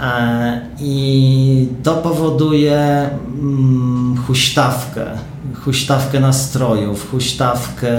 [0.00, 5.06] E, I to powoduje mm, huśtawkę,
[5.64, 7.90] huśtawkę nastrojów, huśtawkę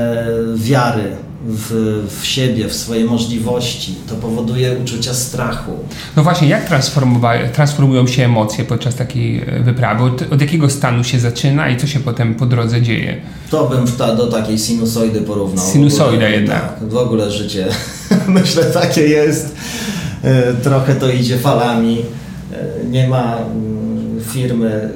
[0.56, 3.95] wiary w, w siebie, w swoje możliwości.
[4.10, 5.71] To powoduje uczucia strachu.
[6.15, 6.69] No właśnie, jak
[7.54, 10.04] transformują się emocje podczas takiej e, wyprawy?
[10.04, 13.17] Od, od, jakiego stanu się zaczyna i co się potem po drodze dzieje?
[13.49, 15.65] To bym ta, do takiej sinusoidy porównał.
[15.73, 16.80] Sinusoida jednak.
[16.80, 17.67] Tak, w ogóle życie
[18.28, 19.56] myślę takie jest.
[20.23, 22.02] E, trochę to idzie falami.
[22.54, 24.89] E, nie ma mm, firmy,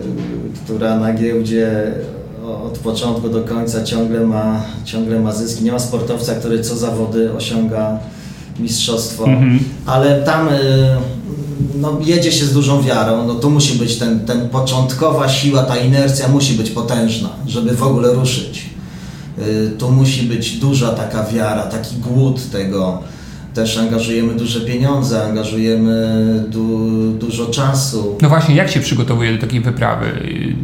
[0.66, 1.92] która na giełdzie
[2.48, 5.64] od początku do końca ciągle ma, ciągle ma zyski.
[5.64, 8.00] Nie ma sportowca, który co zawody osiąga
[8.60, 9.60] mistrzostwo, -hmm.
[9.86, 10.96] ale tam y,
[11.76, 13.28] no, jedzie się z dużą wiarą.
[13.28, 17.84] No, to musi być ten, ten początkowa siła, ta inercja musi być potężna, żeby w
[17.84, 18.70] ogóle ruszyć.
[19.40, 23.00] Y, tu musi być duża taka wiara, taki głód tego,
[23.54, 28.18] też angażujemy duże pieniądze, angażujemy du, dużo czasu.
[28.22, 30.06] No właśnie, jak się przygotowuje do takiej wyprawy?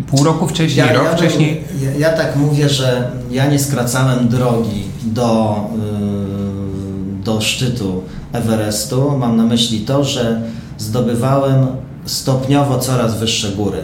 [0.08, 1.64] Pół roku wcześniej, ja, rok ja wcześniej?
[1.82, 9.18] Ja, ja, tak mówię, że ja nie skracałem drogi do, yy, do szczytu Everestu.
[9.18, 10.42] Mam na myśli to, że
[10.78, 11.68] zdobywałem
[12.06, 13.80] stopniowo coraz wyższe góry.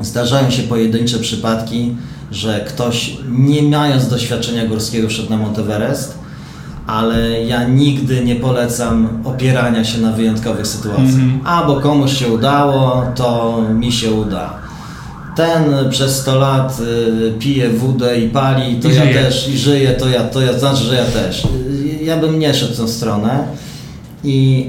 [0.00, 1.96] Zdarzają się pojedyncze przypadki,
[2.30, 6.18] że ktoś nie mając doświadczenia górskiego wszedł na Monteverest,
[6.86, 11.14] ale ja nigdy nie polecam opierania się na wyjątkowych sytuacjach.
[11.14, 11.38] Mm -hmm.
[11.44, 14.54] A bo komuś się udało, to mi się uda.
[15.36, 19.14] ten przez 100 lat y, pije wódę i pali, to I ja żyje.
[19.14, 21.44] też, i żyje, to ja, to ja, znaczy, że ja też.
[21.44, 23.44] Y, Ja bym nie szedł w tą stronę
[24.24, 24.66] i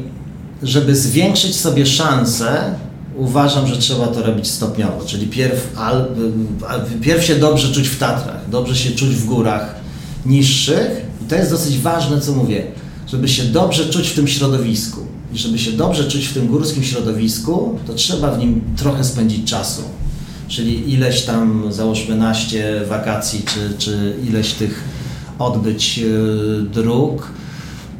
[0.63, 2.47] żeby zwiększyć sobie szanse,
[3.15, 6.05] uważam, że trzeba to robić stopniowo, czyli pierw, al,
[6.95, 9.75] y, pierw się dobrze czuć w Tatrach, dobrze się czuć w górach
[10.25, 12.63] niższych to jest dosyć ważne, co mówię,
[13.07, 15.01] żeby się dobrze czuć w tym środowisku.
[15.33, 19.49] I żeby się dobrze czuć w tym górskim środowisku, to trzeba w nim trochę spędzić
[19.49, 19.81] czasu.
[20.47, 24.83] Czyli ileś tam, załóżmy, naście wakacji, czy, czy ileś tych
[25.39, 27.31] odbyć yy, dróg,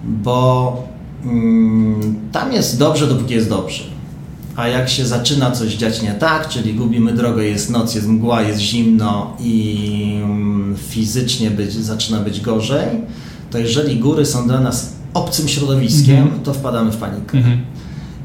[0.03, 0.83] bo
[1.23, 3.96] mm, tam jest dobrze, dopóki jest dobrze.
[4.57, 8.41] A jak się zaczyna coś dziać nie tak, czyli gubimy drogę, jest noc, jest mgła,
[8.41, 12.87] jest zimno i mm, fizycznie być, zaczyna być gorzej,
[13.51, 16.41] to jeżeli góry są dla nas obcym środowiskiem, Mhm.
[16.43, 17.37] to wpadamy w panikę.
[17.37, 17.61] Mhm.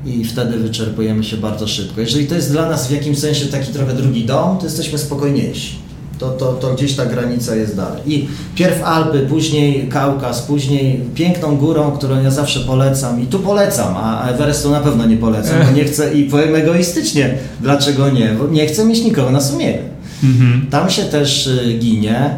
[0.07, 2.01] I wtedy wyczerpujemy się bardzo szybko.
[2.01, 5.75] Jeżeli to jest dla nas w jakimś sensie taki trochę drugi dom, to jesteśmy spokojniejsi.
[6.23, 8.03] To, to, to gdzieś ta granica jest dalej.
[8.07, 13.95] I pierw Alpy, później Kaukaz, później piękną górą, którą ja zawsze polecam i tu polecam,
[13.97, 18.47] a Everestu na pewno nie polecam, bo nie chcę i powiem egoistycznie, dlaczego nie, bo
[18.47, 19.83] nie chcę mieć nikogo na sumieniu.
[20.25, 20.67] Mhm.
[20.71, 22.31] Tam się też y, ginie.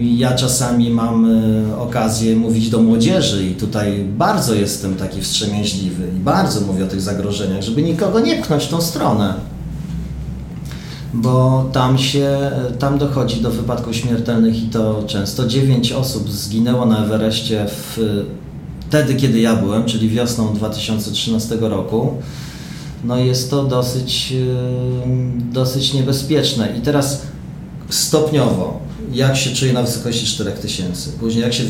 [0.00, 1.30] Ja czasami mam
[1.70, 6.88] y, okazję mówić do młodzieży i tutaj bardzo jestem taki wstrzemięźliwy i bardzo mówię o
[6.88, 9.34] tych zagrożeniach, żeby nikogo nie pchnąć w tą stronę.
[11.14, 15.46] Bo tam się, tam dochodzi do wypadków śmiertelnych i to często.
[15.46, 17.98] Dziewięć osób zginęło na Everestie w,
[18.88, 22.14] wtedy, kiedy ja byłem, czyli wiosną 2013 roku.
[23.04, 24.34] No jest to dosyć,
[25.52, 26.76] dosyć niebezpieczne.
[26.78, 27.22] I teraz
[27.88, 28.80] stopniowo,
[29.12, 31.62] jak się czuję na wysokości 4000, później jak się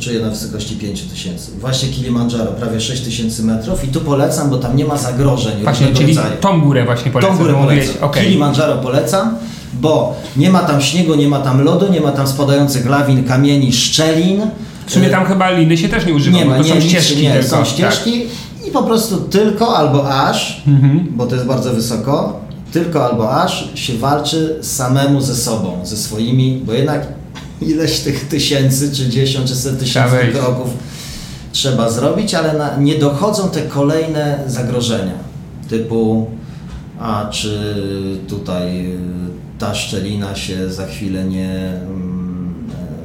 [0.00, 1.50] czuję na wysokości 5000.
[1.60, 6.14] Właśnie Kilimandżaro, prawie 6000 metrów i tu polecam, bo tam nie ma zagrożeń Właśnie, czyli
[6.14, 6.36] rodzaju.
[6.40, 7.36] tą górę właśnie polecam.
[7.36, 7.94] Tą górę polecam.
[8.00, 8.24] okej.
[8.24, 9.36] Kilimandżaro polecam,
[9.80, 13.72] bo nie ma tam śniegu, nie ma tam lodu, nie ma tam spadających lawin, kamieni,
[13.72, 14.40] szczelin.
[14.86, 16.80] W sumie tam chyba liny się też nie używa, nie bo ma, to nie, są
[16.80, 17.48] ścieżki nie, tylko.
[17.48, 18.22] są ścieżki
[18.68, 20.68] i po prostu tylko albo aż, Tak.
[20.74, 21.06] Mhm.
[21.10, 22.40] bo to jest bardzo wysoko,
[22.72, 27.06] tylko albo aż się walczy samemu ze sobą, ze swoimi, bo jednak
[27.60, 30.68] ileś tych tysięcy, czy dziesiąt, czy set tysięcy kroków
[31.52, 35.14] trzeba zrobić, ale na, nie dochodzą te kolejne zagrożenia,
[35.68, 36.26] typu
[37.00, 37.74] a czy
[38.28, 38.98] tutaj y,
[39.58, 42.54] ta szczelina się za chwilę nie, mm,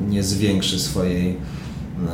[0.09, 1.37] nie zwiększy swojej,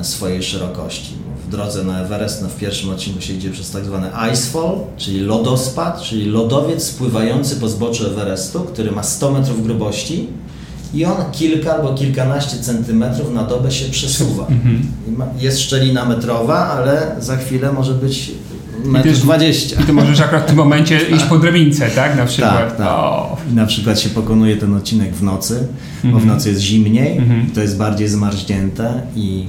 [0.01, 1.13] swojej szerokości.
[1.49, 5.19] W drodze na Everest, no w pierwszym odcinku się idzie przez tak zwany icefall, czyli
[5.19, 10.27] lodospad, czyli lodowiec spływający po zboczu Everestu, który ma 100 metrów grubości
[10.93, 14.47] i on kilka albo kilkanaście centymetrów na dobę się przesuwa.
[14.47, 14.81] Mhm.
[15.39, 18.31] Jest szczelina metrowa, ale za chwilę może być
[18.85, 19.81] metr 20.
[19.81, 22.17] I ty możesz akurat w tym momencie iść po drabince, tak?
[22.17, 22.53] Na przykład.
[22.57, 22.87] Tak, tak.
[22.87, 23.37] O.
[23.51, 25.67] I na przykład się pokonuje ten odcinek w nocy,
[26.03, 26.27] bo w Mhm.
[26.27, 27.51] nocy jest zimniej, Mhm.
[27.51, 29.45] to jest bardziej zmarznięte i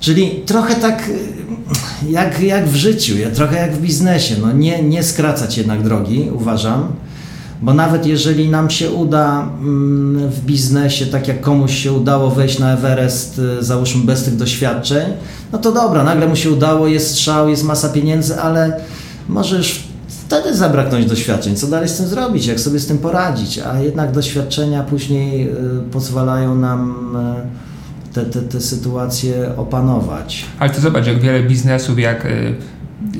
[0.00, 5.02] czyli trochę tak y, jak, jak w życiu, trochę jak w biznesie, no nie, nie
[5.02, 6.92] skracać jednak drogi, uważam,
[7.62, 12.58] bo nawet jeżeli nam się uda mm, w biznesie, tak jak komuś się udało wejść
[12.58, 15.12] na Everest, y, załóżmy bez tych doświadczeń,
[15.52, 18.80] no to dobra, nagle mu się udało, jest strzał, jest masa pieniędzy, ale
[19.28, 21.56] możesz wtedy zabraknąć doświadczeń.
[21.56, 23.58] Co dalej z tym zrobić, jak sobie z tym poradzić?
[23.58, 25.54] A jednak doświadczenia później y,
[25.92, 26.94] pozwalają nam
[28.24, 30.44] te, te, te sytuacje opanować.
[30.58, 32.54] Ale to zobacz, jak wiele biznesów, jak y,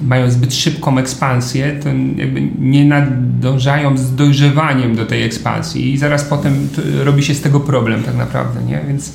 [0.02, 6.24] mają zbyt szybką ekspansję, to jakby nie nadążają z dojrzewaniem do tej ekspansji i zaraz
[6.24, 6.68] potem
[7.04, 8.80] robi się z tego problem tak naprawdę, nie?
[8.88, 9.12] Więc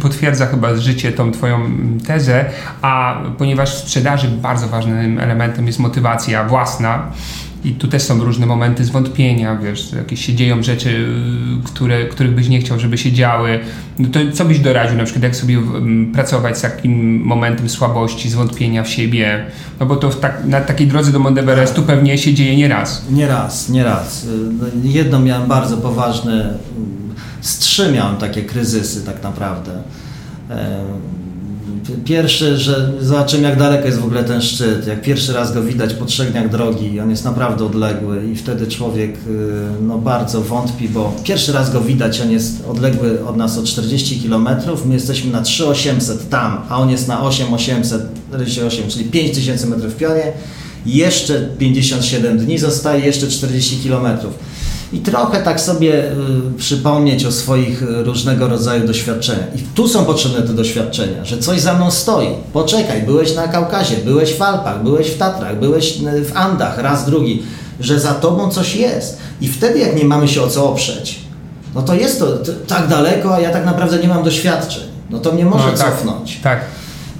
[0.00, 1.60] potwierdza chyba życie tą twoją
[2.06, 2.44] tezę,
[2.82, 7.12] a ponieważ w sprzedaży bardzo ważnym elementem jest motywacja własna
[7.64, 11.08] i tu też są różne momenty zwątpienia, wiesz, jakieś się dzieją rzeczy,
[11.64, 13.60] które, których byś nie chciał, żeby się działy,
[13.98, 15.58] no to co byś doradził na przykład, jak sobie
[16.12, 19.46] pracować z takim momentem słabości, zwątpienia w siebie,
[19.80, 23.04] no bo to tak, na takiej drodze do Mount Everestu pewnie się dzieje nieraz.
[23.10, 24.24] Nie raz, nie raz.
[24.24, 26.54] Y, no, Jedno miałem bardzo poważne,
[27.40, 29.82] y, z trzy miałem takie kryzysy tak naprawdę.
[32.04, 34.86] Pierwszy, że zobaczymy jak daleko jest w ogóle ten szczyt.
[34.86, 38.66] Jak pierwszy raz go widać po trzech dniach drogi, on jest naprawdę odległy i wtedy
[38.66, 39.18] człowiek y,
[39.82, 44.28] no, bardzo wątpi, bo pierwszy raz go widać, on jest odległy od nas o 40
[44.28, 44.48] km,
[44.84, 50.32] my jesteśmy na 3800 tam, a on jest na 8848, czyli 5000 metrów w pionie.
[50.86, 54.34] Jeszcze 57 dni zostaje, jeszcze 40 kilometrów.
[54.94, 56.14] I trochę tak sobie y,
[56.58, 59.56] przypomnieć o swoich y, różnego rodzaju doświadczeniach.
[59.56, 62.28] I tu są potrzebne te doświadczenia, że coś za mną stoi.
[62.52, 67.06] Poczekaj, byłeś na Kaukazie, byłeś w Alpach, byłeś w Tatrach, byłeś y, w Andach, raz,
[67.06, 67.42] drugi.
[67.80, 69.18] że za tobą coś jest.
[69.40, 71.18] I wtedy, jak nie mamy się o co oprzeć,
[71.74, 74.82] no to jest to, to tak daleko, a ja tak naprawdę nie mam doświadczeń.
[75.10, 76.40] No to mnie może No, tak, cofnąć.
[76.42, 76.60] Tak.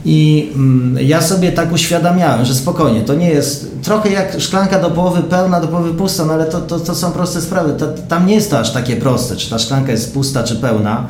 [0.04, 4.90] I mm, ja sobie tak uświadamiałem, że spokojnie, to nie jest trochę jak szklanka do
[4.90, 7.72] połowy pełna, do połowy pusta, no ale to, to, to są proste sprawy.
[7.78, 11.06] To, tam nie jest to aż takie proste, czy ta szklanka jest pusta, czy pełna.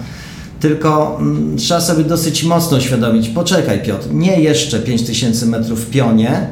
[0.60, 6.48] Tylko mm, trzeba sobie dosyć mocno uświadomić, poczekaj Piotr, nie jeszcze 5000 metrów w pionie,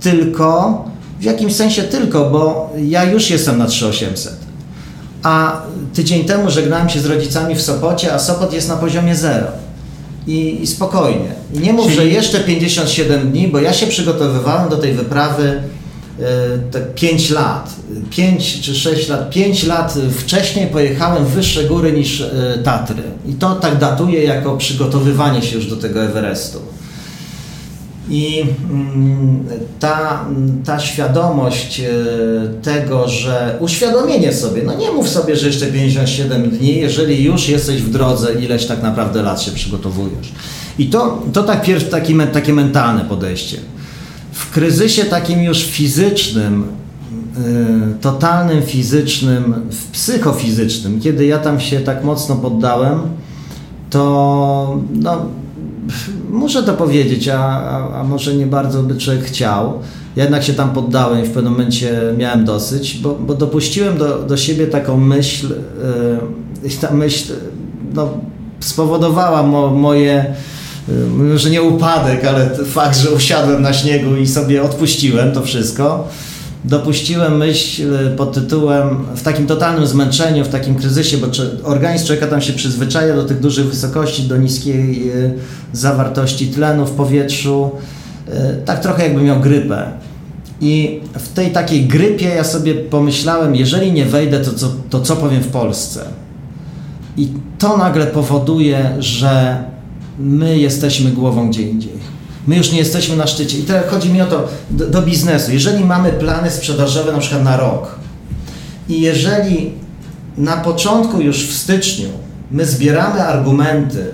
[0.00, 0.84] tylko
[1.20, 4.36] w jakimś sensie tylko, bo ja już jestem na 3800.
[5.22, 5.62] A
[5.94, 9.46] tydzień temu żegnałem się z rodzicami w Sopocie, a Sopot jest na poziomie zero.
[10.26, 11.34] I, i spokojnie.
[11.54, 15.62] I nie mów, Czyli- że jeszcze 57 dni, bo ja się przygotowywałem do tej wyprawy
[16.20, 17.70] e, te 5 lat,
[18.10, 23.02] 5 czy 6 lat, 5 lat wcześniej pojechałem w wyższe góry niż e, Tatry.
[23.28, 26.58] I to tak datuję jako przygotowywanie się już do tego Everestu.
[28.08, 29.44] I mm,
[29.80, 30.24] ta,
[30.64, 31.92] ta świadomość e,
[32.62, 37.82] tego, że uświadomienie sobie, no nie mów sobie, że jeszcze 57 dni, jeżeli już jesteś
[37.82, 40.32] w drodze, ileś tak naprawdę lat się przygotowujesz.
[40.78, 43.56] I to, to tak pierw taki, takie mentalne podejście.
[44.32, 46.64] W kryzysie takim już fizycznym,
[47.92, 53.00] y, totalnym fizycznym, w psychofizycznym, kiedy ja tam się tak mocno poddałem,
[53.90, 55.26] to no,
[56.32, 59.78] muszę to powiedzieć, a, a, a może nie bardzo by człowiek chciał.
[60.16, 64.18] Ja jednak się tam poddałem i w pewnym momencie miałem dosyć, bo, bo dopuściłem do,
[64.18, 65.48] do siebie taką myśl
[66.62, 67.32] yy, ta myśl
[67.94, 68.08] no,
[68.60, 70.34] spowodowała mo, moje,
[70.88, 75.42] yy, mówię, że nie upadek, ale fakt, że usiadłem na śniegu i sobie odpuściłem to
[75.42, 76.08] wszystko.
[76.64, 77.82] Dopuściłem myśl
[78.16, 81.26] pod tytułem w takim totalnym zmęczeniu, w takim kryzysie, bo
[81.64, 85.12] organizm człowieka tam się przyzwyczaja do tych dużych wysokości, do niskiej e,
[85.72, 87.70] zawartości tlenu w powietrzu,
[88.28, 89.92] e, tak trochę jakby miał grypę.
[90.60, 95.16] I w tej takiej grypie ja sobie pomyślałem, jeżeli nie wejdę, to co, to co
[95.16, 96.04] powiem w Polsce?
[97.16, 99.64] I to nagle powoduje, że
[100.18, 101.92] my jesteśmy głową gdzie indziej.
[102.46, 103.58] My już nie jesteśmy na szczycie.
[103.58, 105.52] I teraz chodzi mi o to do, do biznesu.
[105.52, 107.98] Jeżeli mamy plany sprzedażowe na przykład na rok
[108.88, 109.72] i jeżeli
[110.36, 112.08] na początku już w styczniu
[112.50, 114.06] my zbieramy argumenty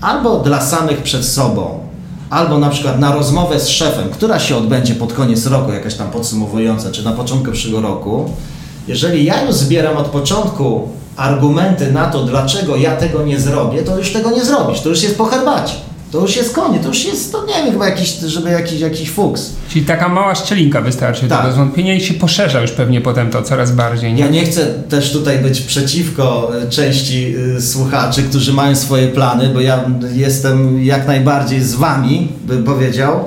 [0.00, 1.78] albo dla samych przed sobą,
[2.30, 6.10] albo na przykład na rozmowę z szefem, która się odbędzie pod koniec roku, jakaś tam
[6.10, 8.30] podsumowująca, czy na początku przyszłego roku,
[8.88, 13.98] jeżeli ja już zbieram od początku argumenty na to, dlaczego ja tego nie zrobię, to
[13.98, 15.74] już tego nie zrobisz, to już jest po herbacie.
[16.12, 19.10] To już jest koniec, to już jest, to nie wiem, chyba jakiś, żeby jakiś, jakiś
[19.10, 19.52] fuks.
[19.68, 21.46] Czyli taka mała szczelinka wystarczy Tak.
[21.46, 24.14] do zwątpienia i się poszerza już pewnie potem to coraz bardziej.
[24.14, 24.20] Nie?
[24.22, 29.48] Ja nie chcę też tutaj być przeciwko e, części y, słuchaczy, którzy mają swoje plany,
[29.54, 33.24] bo ja jestem jak najbardziej z wami, bym powiedział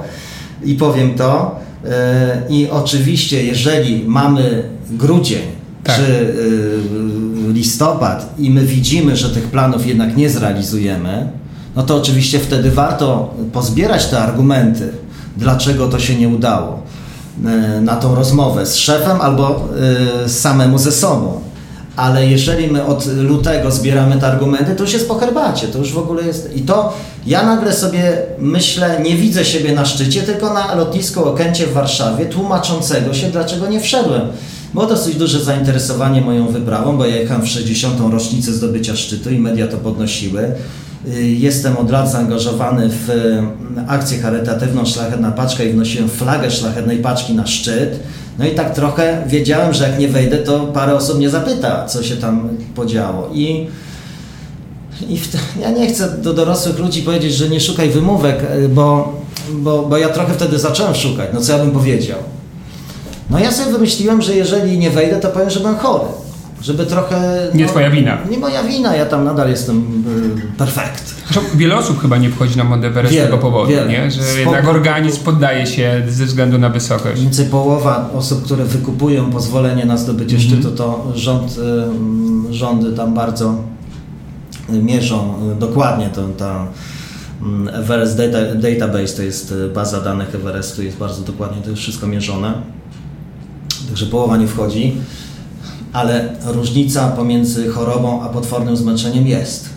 [0.64, 1.60] i powiem to.
[1.90, 5.42] E, I oczywiście, jeżeli mamy grudzień
[5.84, 5.96] Tak.
[5.96, 11.28] czy y, listopad i my widzimy, że tych planów jednak nie zrealizujemy,
[11.76, 14.94] no to oczywiście wtedy warto pozbierać te argumenty,
[15.38, 16.80] dlaczego to się nie udało
[17.46, 19.68] e, na tą rozmowę z szefem albo
[20.26, 21.42] e, samemu ze sobą.
[21.96, 25.92] Ale jeżeli my od lutego zbieramy te argumenty, to już jest po herbacie, to już
[25.92, 26.56] w ogóle jest.
[26.56, 26.94] I to
[27.26, 32.26] ja nagle sobie myślę, nie widzę siebie na szczycie, tylko na lotnisku Okęcie w Warszawie,
[32.26, 34.22] tłumaczącego się, dlaczego nie wszedłem.
[34.74, 38.00] Było dosyć duże zainteresowanie moją wyprawą, bo ja jechałem w 60.
[38.12, 40.52] rocznicę zdobycia szczytu i media to podnosiły.
[41.08, 43.44] Y, Jestem od lat zaangażowany w y,
[43.88, 48.00] akcję charytatywną Szlachetna Paczka i wnosiłem flagę Szlachetnej Paczki na szczyt.
[48.40, 52.04] No i tak trochę wiedziałem, że jak nie wejdę, to parę osób mnie zapyta, co
[52.04, 53.30] się tam podziało.
[53.34, 53.68] I,
[55.10, 55.20] i
[55.62, 59.14] ja nie chcę do dorosłych ludzi powiedzieć, że nie szukaj wymówek, y, bo,
[59.54, 61.30] bo, bo ja trochę wtedy zacząłem szukać.
[61.34, 62.18] No co ja bym powiedział?
[63.30, 66.06] No ja sobie wymyśliłem, że jeżeli nie wejdę, to powiem, że byłem chory.
[66.62, 67.48] Żeby trochę...
[67.54, 68.18] Nie no, twoja wina.
[68.30, 70.04] Nie moja wina, ja tam nadal jestem
[70.48, 71.16] y, perfekt.
[71.56, 73.88] Wiele osób chyba nie wchodzi na Mount Everest z Wiele, tego powodu, wiele.
[73.92, 74.12] nie?
[74.12, 77.14] że Z jednak organizm poddaje się ze względu na wysokość.
[77.14, 80.52] Mniej więcej połowa osób, które wykupują pozwolenie na zdobycie Mhm.
[80.54, 83.56] szczytu, to rząd, y, mm, rządy tam bardzo
[84.74, 86.68] y, mierzą y, dokładnie to, ta
[87.42, 91.82] mm, Everest Data, Database, to jest y, baza danych Everestu, jest bardzo dokładnie to jest
[91.82, 92.54] wszystko mierzone.
[93.88, 94.96] Także połowa nie wchodzi,
[95.94, 99.70] ale różnica pomiędzy chorobą a potwornym zmęczeniem jest.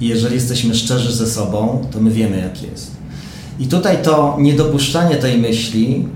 [0.00, 2.90] I jeżeli jesteśmy szczerzy ze sobą, to my wiemy, jak jest.
[3.58, 6.08] I tutaj to niedopuszczanie tej myśli,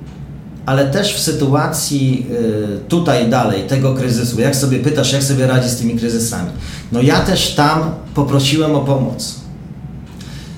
[0.66, 5.68] ale też w sytuacji y, tutaj dalej, tego kryzysu, jak sobie pytasz, jak sobie radzi
[5.68, 6.50] z tymi kryzysami.
[6.92, 9.45] No ja też tam poprosiłem o pomoc.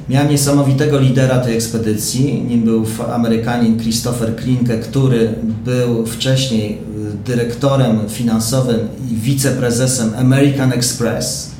[0.09, 5.35] Miałem niesamowitego lidera tej ekspedycji, nim był Amerykanin Christopher Klinke, który
[5.65, 6.79] był wcześniej y,
[7.27, 8.79] dyrektorem finansowym
[9.11, 11.51] i wiceprezesem American Express.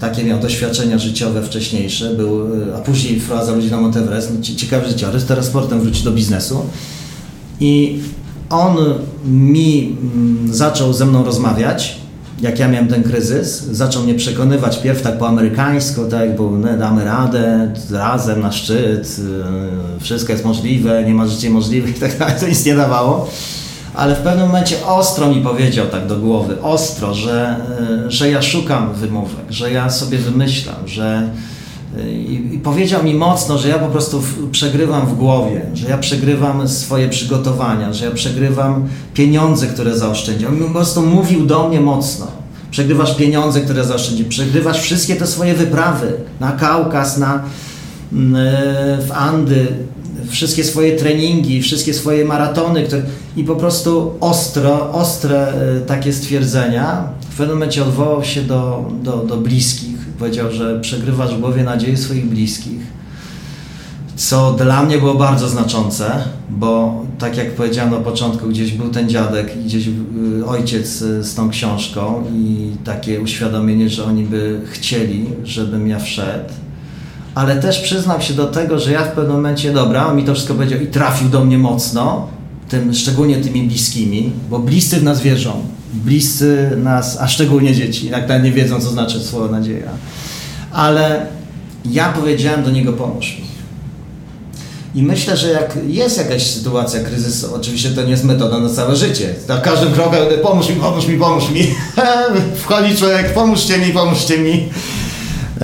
[0.00, 4.32] Takie miał doświadczenia życiowe wcześniejsze, był, y, a później wprowadzał ludzi na Monteverest.
[4.34, 6.60] No, ciekawy życiorys, teraz sportem wróci do biznesu.
[7.60, 8.00] I
[8.50, 8.76] on
[9.26, 12.03] mi mm, zaczął ze mną rozmawiać
[12.40, 16.76] jak ja miałem ten kryzys, zaczął mnie przekonywać pierw tak po amerykańsku, tak, bo no,
[16.78, 22.18] damy radę, razem na szczyt, yy, wszystko jest możliwe, nie ma życia możliwe i tak
[22.18, 23.30] dalej, to nic nie dawało.
[23.94, 27.56] Ale w pewnym momencie ostro mi powiedział tak do głowy, ostro, że,
[28.04, 31.28] yy, że ja szukam wymówek, że ja sobie wymyślam, że
[32.02, 34.22] i, powiedział mi mocno, że ja po prostu
[34.52, 40.54] przegrywam w głowie, że ja przegrywam swoje przygotowania, że ja przegrywam pieniądze, które zaoszczędziłem.
[40.54, 42.26] On po prostu mówił do mnie mocno.
[42.70, 47.42] Przegrywasz pieniądze, które zaoszczędziłem, przegrywasz wszystkie te swoje wyprawy na Kaukaz, na,
[48.12, 49.66] mm, e, w Andy,
[50.28, 53.02] wszystkie swoje treningi, wszystkie swoje maratony które,
[53.36, 57.08] i po prostu ostro, ostre e, takie stwierdzenia.
[57.30, 61.96] W pewnym momencie odwołał się do, do, do bliskich Powiedział, że przegrywasz w głowie nadzieję
[61.96, 62.80] swoich bliskich.
[64.16, 69.08] Co dla mnie było bardzo znaczące, bo tak jak powiedziałem na początku, gdzieś był ten
[69.08, 74.60] dziadek i gdzieś y, ojciec y, z tą książką i takie uświadomienie, że oni by
[74.70, 76.54] chcieli, żebym ja wszedł.
[77.34, 80.34] Ale też przyznam się do tego, że ja w pewnym momencie, dobra, on mi to
[80.34, 82.28] wszystko powiedział i trafił do mnie mocno,
[82.68, 85.52] tym, szczególnie tymi bliskimi, bo bliscy w nas wierzą
[85.94, 89.90] bliscy nas, a szczególnie dzieci, jak nie wiedzą, co znaczy słowo nadzieja.
[90.72, 91.26] Ale
[91.90, 93.44] ja powiedziałem do niego, pomóż mi.
[94.94, 98.96] I myślę, że jak jest jakaś sytuacja kryzysu, oczywiście to nie jest metoda na całe
[98.96, 99.34] życie.
[99.48, 101.74] Na każdym kroku pomóż mi, pomóż mi, pomóż mi.
[102.62, 104.68] Wchodzi człowiek, pomóżcie mi, pomóżcie mi.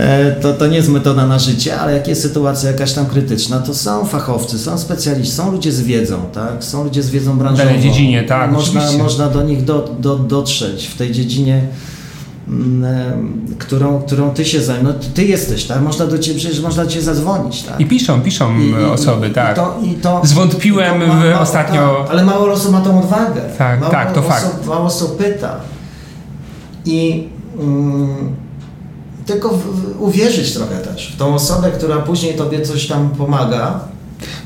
[0.01, 3.59] E, to, to nie jest metoda na życie, ale jak jest sytuacja jakaś tam krytyczna,
[3.59, 6.65] to są fachowcy, są specjaliści, są ludzie z wiedzą, tak?
[6.65, 7.63] Są ludzie z wiedzą branżową.
[7.63, 8.53] W danej dziedzinie, tak.
[8.53, 11.63] Można, można do nich do, do, dotrzeć w tej dziedzinie,
[12.49, 13.13] mm, e,
[13.59, 14.97] którą, którą ty się zajmujesz.
[15.03, 15.83] No, ty jesteś, tak?
[15.83, 17.81] Można do ciebie, przecież można do ciebie zadzwonić, tak?
[17.81, 19.53] I piszą, piszą I, osoby, i, tak.
[19.53, 21.97] I to, i to, Zwątpiłem to ma, ma, ostatnio.
[22.03, 23.41] Tak, ale mało osób ma tą odwagę.
[23.59, 24.67] Tak, mało tak, to osób, fakt.
[24.67, 25.57] Mało osób pyta.
[26.85, 27.29] I...
[27.59, 28.10] Mm,
[29.31, 33.81] tylko w, w, uwierzyć trochę też w tą osobę, która później tobie coś tam pomaga,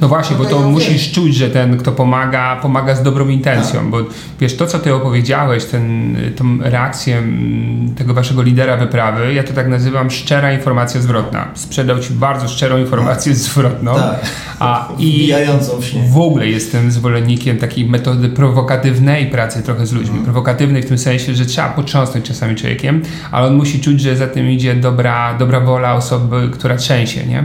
[0.01, 3.89] no właśnie, bo to musisz czuć, że ten, kto pomaga, pomaga z dobrą intencją, tak.
[3.89, 3.99] bo
[4.41, 9.53] wiesz, to co ty opowiedziałeś, ten, tą reakcję mm, tego waszego lidera wyprawy, ja to
[9.53, 11.49] tak nazywam szczera informacja zwrotna.
[11.55, 13.41] Sprzedał ci bardzo szczerą informację tak.
[13.41, 13.95] zwrotną.
[13.95, 14.20] Tak.
[14.59, 15.33] A, I
[15.81, 20.09] w, w ogóle jestem zwolennikiem takiej metody prowokatywnej pracy trochę z ludźmi.
[20.09, 20.25] Mhm.
[20.25, 24.27] Prowokatywnej w tym sensie, że trzeba potrząsnąć czasami człowiekiem, ale on musi czuć, że za
[24.27, 27.45] tym idzie dobra, dobra wola osoby, która trzęsie, nie?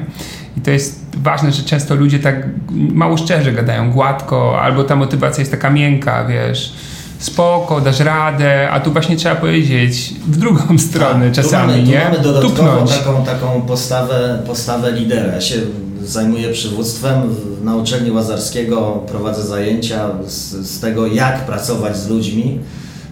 [0.59, 5.41] I to jest ważne, że często ludzie tak mało szczerze gadają, gładko, albo ta motywacja
[5.41, 6.73] jest taka miękka, wiesz,
[7.19, 11.83] spoko, dasz radę, a tu właśnie trzeba powiedzieć w drugą stronę tak, czasami, tu mamy,
[11.83, 11.99] nie?
[11.99, 15.33] Tu mamy dodatkową taką, taką postawę, postawę lidera.
[15.33, 15.55] Ja się
[16.03, 22.59] zajmuję przywództwem na uczelni Łazarskiego, prowadzę zajęcia z, z tego, jak pracować z ludźmi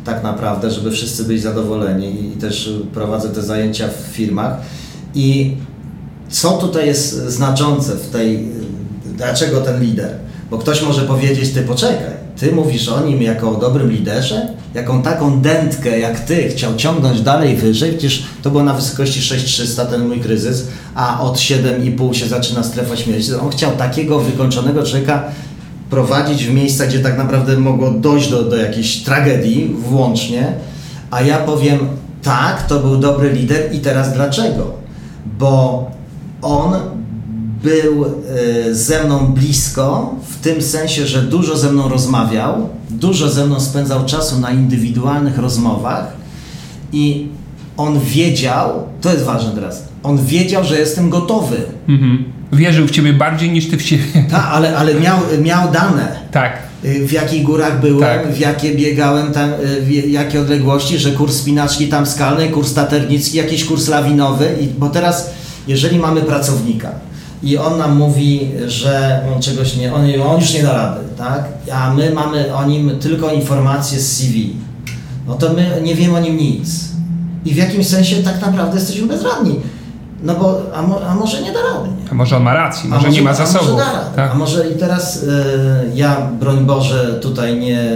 [0.06, 4.58] tak naprawdę, żeby wszyscy byli zadowoleni i też prowadzę te zajęcia w firmach
[5.16, 5.56] i
[6.30, 8.48] co tutaj jest znaczące w tej,
[9.06, 10.10] dlaczego ten lider?
[10.52, 14.48] Bo ktoś może powiedzieć, ty poczekaj, ty mówisz o nim jako o dobrym liderze?
[14.74, 17.92] Jaką taką dętkę jak ty chciał ciągnąć dalej wyżej?
[17.92, 22.96] Przecież to było na wysokości 6300 ten mój kryzys, a od 7,5 się zaczyna strefa
[22.96, 23.34] śmierci.
[23.34, 25.24] On chciał takiego wykończonego człowieka
[25.90, 30.54] prowadzić w miejsca, gdzie tak naprawdę mogło dojść do, do jakiejś tragedii włącznie,
[31.12, 31.80] a ja powiem
[32.24, 34.74] tak, to był dobry lider i teraz dlaczego?
[35.40, 35.97] Bo
[36.42, 36.74] on
[37.64, 43.46] był e, ze mną blisko, w tym sensie, że dużo ze mną rozmawiał, dużo ze
[43.46, 46.14] mną spędzał czasu na indywidualnych rozmowach
[46.94, 47.28] i
[47.78, 51.58] on wiedział, to jest ważne teraz, on wiedział, że jestem gotowy.
[51.88, 52.24] Mhm.
[52.54, 54.04] Wierzył w ciebie bardziej niż ty w siebie.
[54.32, 56.20] Tak, ale, ale miał, miał dane.
[56.32, 56.58] Tak.
[56.86, 58.34] Y, w jakich górach byłem, tak.
[58.34, 63.38] w jakie biegałem tam, y, w jakie odległości, że kurs spinaczki tam skalnej, kurs taternicki,
[63.38, 65.30] jakiś kurs lawinowy, i, bo teraz
[65.68, 66.92] jeżeli mamy pracownika
[67.44, 71.46] i on nam mówi, że on czegoś nie, on, on już nie da rady, tak?
[71.74, 74.56] a my mamy o nim tylko informacje z CV,
[75.28, 76.70] no to my nie wiemy o nim nic.
[77.46, 79.60] I w jakimś sensie tak naprawdę jesteśmy bezradni.
[80.24, 81.90] No bo, a, mo, a może nie da rady.
[81.90, 82.12] Nie?
[82.12, 83.70] A może on ma rację, może, może nie ma zasobów.
[83.70, 84.32] A może, da tak?
[84.32, 85.28] a może i teraz y,
[85.96, 87.90] ja, broń Boże, tutaj nie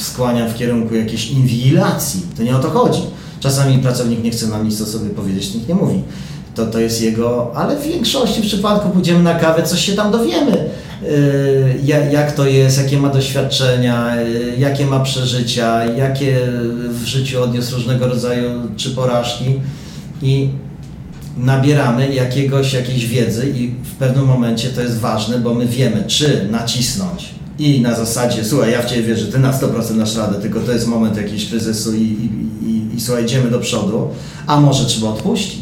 [0.00, 2.26] skłaniam w kierunku jakiejś inwigilacji.
[2.36, 3.00] To nie o to chodzi.
[3.40, 6.02] Czasami pracownik nie chce nam nic o sobie powiedzieć, nikt nie mówi
[6.54, 10.70] to, to jest jego, ale w większości przypadków pójdziemy na kawę, coś się tam dowiemy.
[11.02, 16.38] Yy, jak to jest, jakie ma doświadczenia, yy, jakie ma przeżycia, jakie
[16.88, 19.60] w życiu odniósł różnego rodzaju czy porażki
[20.22, 20.48] i
[21.36, 26.48] nabieramy jakiegoś, jakiejś wiedzy i w pewnym momencie to jest ważne, bo my wiemy, czy
[26.50, 30.60] nacisnąć i na zasadzie, słuchaj, ja w Ciebie wierzę, Ty na 100% nasz radę, tylko
[30.60, 34.08] to jest moment jakiejś kryzysu i, i, i, i słuchaj, idziemy do przodu,
[34.46, 35.60] a może trzeba odpuścić,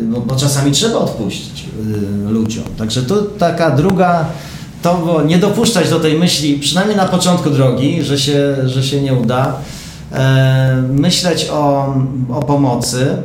[0.00, 1.64] bo, bo czasami trzeba odpuścić
[2.26, 2.64] y, ludziom.
[2.78, 4.26] Także to taka druga,
[4.82, 9.14] to nie dopuszczać do tej myśli, przynajmniej na początku drogi, że się, że się nie
[9.14, 9.56] uda,
[10.12, 11.94] e, myśleć o,
[12.34, 13.16] o pomocy,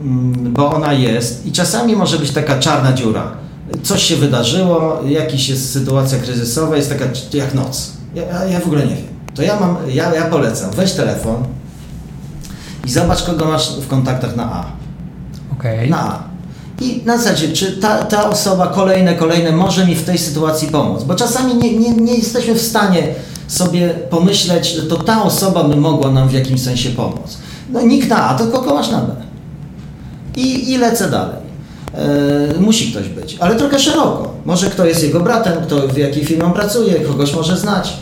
[0.00, 3.46] mm, bo ona jest i czasami może być taka czarna dziura
[3.82, 7.92] coś się wydarzyło, jakaś jest sytuacja kryzysowa, jest taka jak noc.
[8.14, 9.06] Ja, ja w ogóle nie wiem.
[9.34, 11.44] To ja mam, ja, ja polecam, weź telefon
[12.84, 14.75] i zobacz, kogo masz w kontaktach na A.
[15.58, 15.88] Okay.
[15.88, 16.22] Na.
[16.80, 21.02] I na zasadzie, czy ta, ta osoba kolejne, kolejne może mi w tej sytuacji pomóc?
[21.04, 23.02] Bo czasami nie, nie, nie jesteśmy w stanie
[23.48, 27.38] sobie pomyśleć, że to ta osoba by mogła nam w jakimś sensie pomóc.
[27.70, 29.12] No nikt na A, to kogo masz na B.
[30.36, 31.36] I, i lecę dalej.
[31.94, 34.34] E, musi ktoś być, ale trochę szeroko.
[34.44, 37.92] Może kto jest jego bratem, kto w jakiej firmie pracuje, kogoś może znać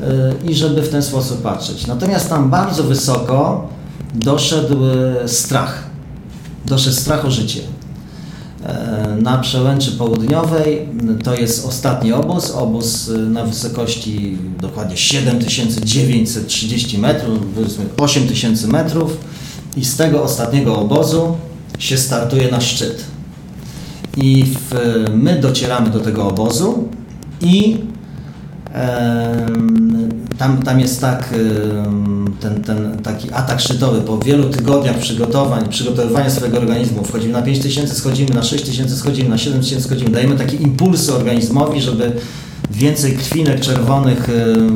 [0.00, 1.86] e, i żeby w ten sposób patrzeć.
[1.86, 3.68] Natomiast tam bardzo wysoko
[4.14, 4.76] doszedł
[5.24, 5.89] e, strach.
[6.70, 7.60] Doszedł strach o życie.
[9.22, 10.88] Na przełęczy południowej
[11.24, 17.38] to jest ostatni obóz, obóz na wysokości dokładnie 7930 metrów,
[17.96, 19.16] 8000 metrów
[19.76, 21.36] i z tego ostatniego obozu
[21.78, 23.04] się startuje na szczyt.
[24.16, 24.74] I w,
[25.14, 26.88] my docieramy do tego obozu
[27.40, 27.76] i e,
[30.38, 31.34] tam, tam jest tak,
[32.40, 34.00] ten, ten taki atak szczytowy.
[34.00, 39.38] Po wielu tygodniach przygotowań, przygotowywania swojego organizmu wchodzimy na 5000, schodzimy na 6000, schodzimy na
[39.38, 40.10] 7000, schodzimy.
[40.10, 42.12] Dajemy takie impulsy organizmowi, żeby
[42.70, 44.28] więcej krwinek czerwonych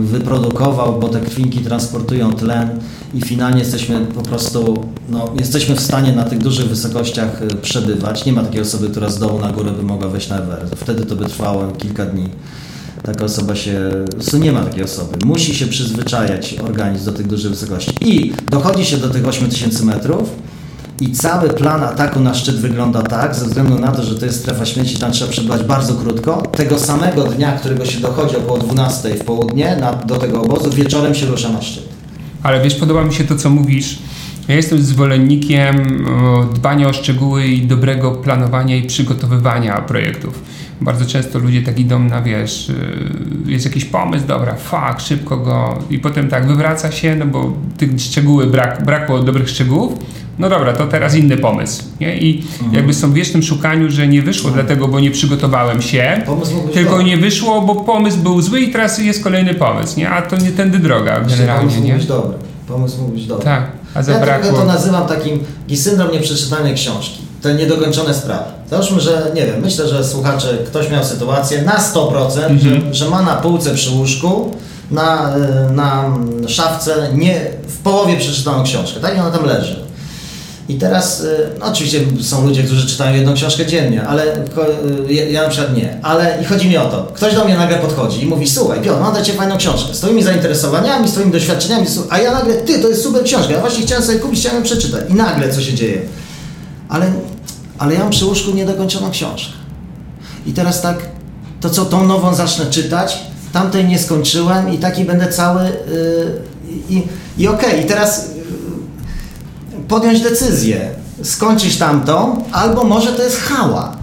[0.02, 2.80] wyprodukował, bo te krwinki transportują tlen
[3.14, 8.24] i finalnie jesteśmy po prostu, no, jesteśmy w stanie na tych dużych wysokościach y, przebywać.
[8.24, 10.74] Nie ma takiej osoby, która z dołu na górę by mogła wejść na Everest.
[10.74, 12.28] Wtedy to by trwało kilka dni.
[13.04, 13.90] Taka osoba się,
[14.40, 15.26] nie ma takiej osoby.
[15.26, 17.92] Musi się przyzwyczajać organizm do tych dużych wysokości.
[18.00, 20.30] I dochodzi się do tych 8000 metrów,
[21.00, 24.40] i cały plan ataku na szczyt wygląda tak, ze względu na to, że to jest
[24.40, 26.42] strefa śmieci, tam trzeba przebywać bardzo krótko.
[26.52, 31.14] Tego samego dnia, którego się dochodzi około 12 w południe na, do tego obozu, wieczorem
[31.14, 31.82] się rusza na szczyt.
[32.42, 33.98] Ale wiesz, podoba mi się to, co mówisz.
[34.48, 36.04] Ja jestem zwolennikiem
[36.54, 40.42] dbania o szczegóły i dobrego planowania i przygotowywania projektów.
[40.80, 42.74] Bardzo często ludzie tak idą na, wiesz, y,
[43.46, 48.00] jest jakiś pomysł, dobra, fak, szybko go i potem tak wywraca się, no bo tych
[48.00, 49.92] szczegóły brak, brakło dobrych szczegółów,
[50.38, 51.84] no dobra, to teraz inny pomysł.
[52.00, 52.18] Nie?
[52.18, 52.74] I mhm.
[52.74, 54.66] jakby są w wiecznym szukaniu, że nie wyszło mhm.
[54.66, 56.22] dlatego, bo nie przygotowałem się,
[56.72, 60.10] tylko nie wyszło, bo pomysł był zły i teraz jest kolejny pomysł, nie?
[60.10, 61.92] A to nie tędy droga generalnie, pomysł nie?
[61.92, 62.38] Mógł być dobry.
[62.68, 63.44] Pomysł mógł być dobry.
[63.44, 64.46] Tak, a zabrakło...
[64.46, 67.18] Ja to nazywam takim syndrom nieprzeczytanej książki.
[67.42, 68.44] Te niedokończone sprawy.
[68.70, 72.58] Załóżmy, że nie wiem, myślę, że słuchacze, ktoś miał sytuację na 100%, mhm.
[72.58, 74.50] że, że ma na półce przy łóżku
[74.90, 75.34] na,
[75.70, 76.16] na
[76.48, 79.16] szafce nie, w połowie przeczytaną książkę, tak?
[79.16, 79.84] I ona tam leży.
[80.68, 84.36] I teraz, y, no oczywiście są ludzie, którzy czytają jedną książkę dziennie, ale
[85.10, 85.98] y, ja na przykład nie.
[86.02, 89.00] Ale i chodzi mi o to, ktoś do mnie nagle podchodzi i mówi, słuchaj, Piotr,
[89.00, 92.78] mam dla Ciebie fajną książkę, z Twoimi zainteresowaniami, z Twoimi doświadczeniami, a ja nagle, Ty,
[92.78, 95.10] to jest super książka, ja właśnie chciałem sobie kupić, chciałem ją przeczytać.
[95.10, 96.00] I nagle co się dzieje?
[96.88, 97.12] Ale,
[97.78, 99.52] ale ja mam przy łóżku niedokończoną książkę.
[100.46, 100.98] I teraz tak,
[101.60, 103.18] to co, tą nową zacznę czytać,
[103.52, 105.62] tamtej nie skończyłem i taki będę cały...
[105.64, 106.54] Yy,
[106.88, 107.02] I,
[107.38, 108.33] i okej, okay, i teraz
[109.94, 110.90] podjąć decyzję,
[111.22, 113.96] skończyć tamtą, albo może to jest hała.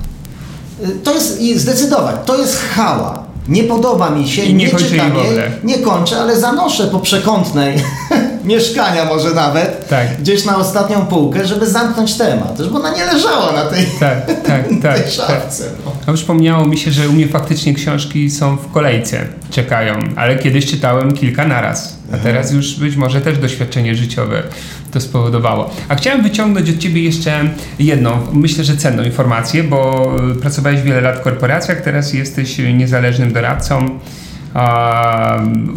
[0.84, 3.24] Y, to jest i zdecydować, to jest hała.
[3.48, 7.78] Nie podoba mi się, I nie, nie czytam jej, nie kończę, ale zanoszę po przekątnej
[8.44, 10.18] mieszkania może nawet, tak.
[10.22, 14.68] gdzieś na ostatnią półkę, żeby zamknąć temat, żeby ona nie leżała na tej, tak, tak,
[14.84, 15.64] tak, tej szafce.
[15.64, 16.08] Tak.
[16.08, 16.14] No.
[16.14, 21.12] przypomniało mi się, że u mnie faktycznie książki są w kolejce, czekają, ale kiedyś czytałem
[21.12, 22.24] kilka naraz, a mhm.
[22.24, 24.44] teraz już być może też doświadczenie życiowe
[24.92, 25.70] to spowodowało.
[25.90, 30.12] A chciałem wyciągnąć od Ciebie jeszcze jedną, myślę, że cenną informację, bo
[30.42, 34.00] pracowałeś wiele lat w korporacjach, teraz jesteś niezależnym doradcą,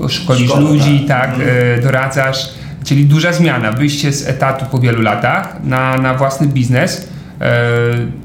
[0.09, 1.83] szkolisz Szkoda, ludzi, tak, tak mhm.
[1.83, 2.49] doradzasz,
[2.85, 7.09] czyli duża zmiana, wyjście z etatu po wielu latach na, na własny biznes.
[7.41, 8.25] E,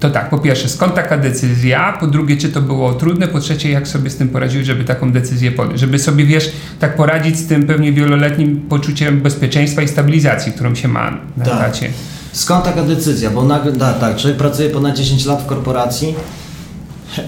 [0.00, 1.96] to tak, po pierwsze, skąd taka decyzja?
[2.00, 3.28] Po drugie, czy to było trudne?
[3.28, 5.80] Po trzecie, jak sobie z tym poradziłeś, żeby taką decyzję podjąć?
[5.80, 10.88] Żeby sobie, wiesz, tak poradzić z tym pewnie wieloletnim poczuciem bezpieczeństwa i stabilizacji, którą się
[10.88, 11.54] ma na tak.
[11.54, 11.90] etacie.
[12.32, 13.30] Skąd taka decyzja?
[13.30, 16.14] Bo nagle, tak, tak, człowiek pracuje ponad 10 lat w korporacji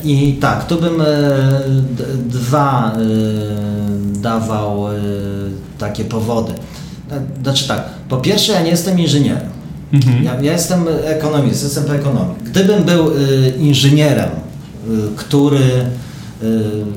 [0.05, 1.07] i tak, tu bym e,
[2.27, 2.99] dwa e,
[4.21, 5.01] dawał e,
[5.79, 6.53] takie powody.
[7.43, 9.49] Znaczy tak, po pierwsze ja nie jestem inżynierem.
[9.93, 10.25] Mhm.
[10.25, 12.35] Ja, ja, jestem ekonomistą, jestem po ekonomii.
[12.45, 13.11] Gdybym był
[13.59, 14.29] inżynierem,
[15.17, 15.61] który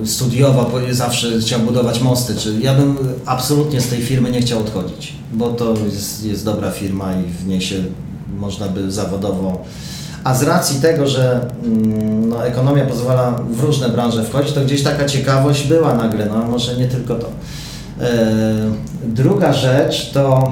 [0.06, 5.14] studiował, zawsze chciał budować mosty, czy ja bym absolutnie z tej firmy nie chciał odchodzić,
[5.34, 7.76] bo to jest, jest dobra firma i w niej się
[8.38, 9.66] można by zawodowo
[10.24, 14.84] a z racji tego, że mm, no, ekonomia pozwala w różne branże wchodzić, to gdzieś
[14.84, 17.30] taka ciekawość była nagle, no może nie tylko to.
[18.02, 18.26] E,
[19.06, 20.52] druga rzecz to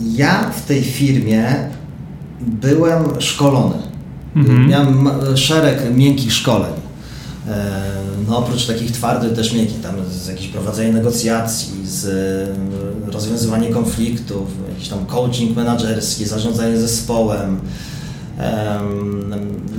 [0.00, 1.54] ja w tej firmie
[2.40, 3.76] byłem szkolony.
[4.36, 4.68] Mhm.
[4.68, 6.79] Miałem szereg miękkich szkoleń.
[7.50, 7.82] E,
[8.28, 12.06] no oprócz takich twardych też miękkich, tam z jakieś prowadzenie negocjacji, z
[13.06, 17.60] e, rozwiązywanie konfliktów, jakiś tam coaching menedżerski, zarządzanie zespołem,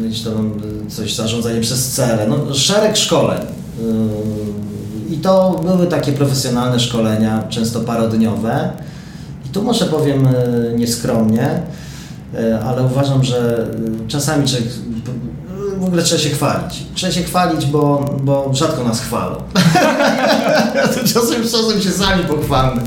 [0.03, 3.41] jakieś tam coś, zarządzanie przez cele, no szereg szkoleń.
[3.41, 8.71] E, I to były takie profesjonalne szkolenia, często parodniowe.
[9.45, 10.27] I tu może powiem
[10.75, 11.61] nieskromnie,
[12.65, 13.67] ale uważam, że
[14.07, 14.67] czasami człowiek
[15.81, 16.83] w ogóle trzeba się chwalić.
[16.95, 19.35] Trzeba się chwalić, bo, bo rzadko nas chwalą.
[21.13, 22.81] czasem, czasem się sami pochwalmy.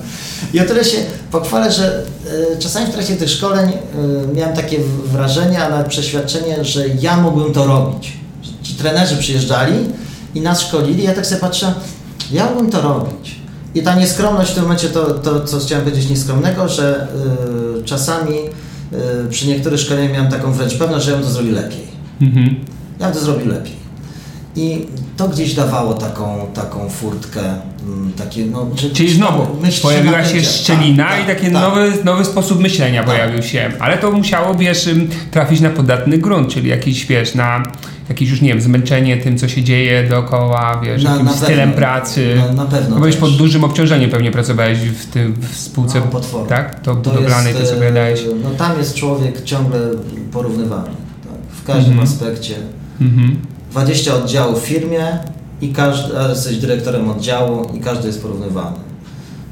[0.52, 0.98] I o tyle się
[1.30, 2.02] pochwalę, że
[2.52, 7.16] y, czasami w trakcie tych szkoleń y, miałem takie wrażenie, a nawet przeświadczenie, że ja
[7.16, 8.12] mógłbym to robić.
[8.62, 9.74] Ci trenerzy przyjeżdżali
[10.34, 11.74] i nas szkolili, ja tak sobie patrzę,
[12.32, 13.40] ja mógłbym to robić.
[13.74, 17.08] I ta nieskromność w tym momencie, to, to co chciałem powiedzieć nieskromnego, że
[17.80, 18.34] y, czasami
[19.30, 21.86] przy niektórych szkoleniach miałem taką wręcz pewność, że ja bym to zrobił lepiej.
[22.20, 23.84] Mhm ja bym to zrobił lepiej.
[24.56, 24.86] I
[25.16, 27.40] to gdzieś dawało taką, taką furtkę,
[27.86, 29.46] mm, takie, no, że Czyli znowu
[29.82, 33.10] pojawiła się szczelina tak, i taki tak, nowy, nowy sposób myślenia tak.
[33.10, 34.88] pojawił się, ale to musiało, wiesz,
[35.30, 37.62] trafić na podatny grunt, czyli jakiś, wiesz, na
[38.08, 41.58] jakieś już, nie wiem, zmęczenie tym, co się dzieje dookoła, wiesz, na, jakimś na stylem
[41.58, 42.34] pewno, pracy.
[42.36, 42.90] Na, na pewno.
[42.90, 46.80] No byłeś pod dużym obciążeniem pewnie pracowałeś w tym, w spółce, no, tak?
[46.80, 48.20] To, to budowlanej, to co opowiadałeś.
[48.42, 49.80] No tam jest człowiek ciągle
[50.32, 50.88] porównywany,
[51.22, 51.56] tak?
[51.62, 52.08] w każdym mhm.
[52.08, 52.54] aspekcie.
[53.00, 53.36] Mhm.
[53.70, 55.18] 20 oddziałów w firmie
[55.60, 58.76] i każdy, jesteś dyrektorem oddziału i każdy jest porównywany.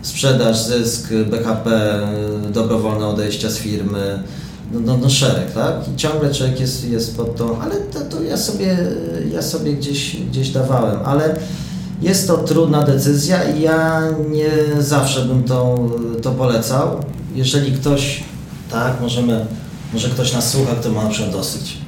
[0.02, 1.98] Sprzedaż, zysk, BHP,
[2.52, 4.22] dobrowolne odejścia z firmy,
[4.72, 5.74] no, no, no szereg, tak?
[5.94, 8.78] I ciągle człowiek jest, jest pod to, ale to, to ja sobie,
[9.32, 11.36] ja sobie gdzieś, gdzieś dawałem, ale
[12.02, 15.88] jest to trudna decyzja i ja nie zawsze bym to,
[16.22, 16.88] to polecał.
[17.34, 18.24] Jeżeli ktoś,
[18.70, 19.46] tak, możemy
[19.92, 21.78] może ktoś nas słucha, kto ma na przykład dosyć.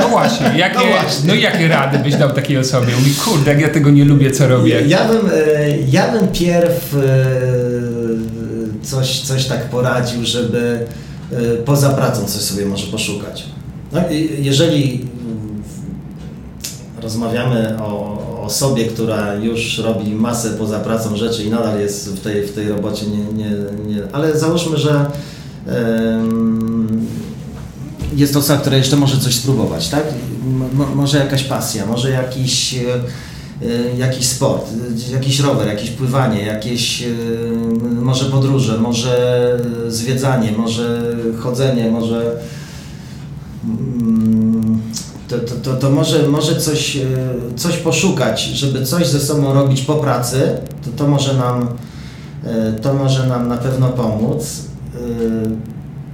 [0.00, 1.28] No właśnie, jakie, no, właśnie.
[1.28, 2.92] no jakie rady byś dał takiej osobie?
[2.98, 4.82] Mówi, kurde, jak ja tego nie lubię, co robię.
[4.86, 5.30] Ja bym, e,
[5.90, 6.98] ja bym pierw e,
[8.82, 10.86] coś, coś tak poradził, żeby
[11.32, 13.44] e, poza pracą coś sobie może poszukać.
[13.92, 14.00] No,
[14.38, 15.04] jeżeli
[17.02, 22.46] rozmawiamy o osobie, która już robi masę poza pracą rzeczy i nadal jest w tej,
[22.46, 23.50] w tej robocie, nie, nie,
[23.86, 25.06] nie, ale załóżmy, że
[28.18, 30.04] jest osoba, która jeszcze może coś spróbować, tak?
[30.94, 32.78] może jakaś pasja, może jakiś, e,
[33.66, 34.70] e, jakiś sport,
[35.12, 37.06] jakiś rower, jakieś pływanie, jakieś e,
[38.02, 39.56] może podróże, może
[39.88, 42.36] zwiedzanie, może chodzenie, może
[43.64, 44.80] mm,
[45.28, 46.98] to, to, to, to, może, może coś,
[47.56, 51.68] coś poszukać, żeby coś ze sobą robić po pracy, to, to może nam
[52.82, 54.62] to może nam na pewno pomóc.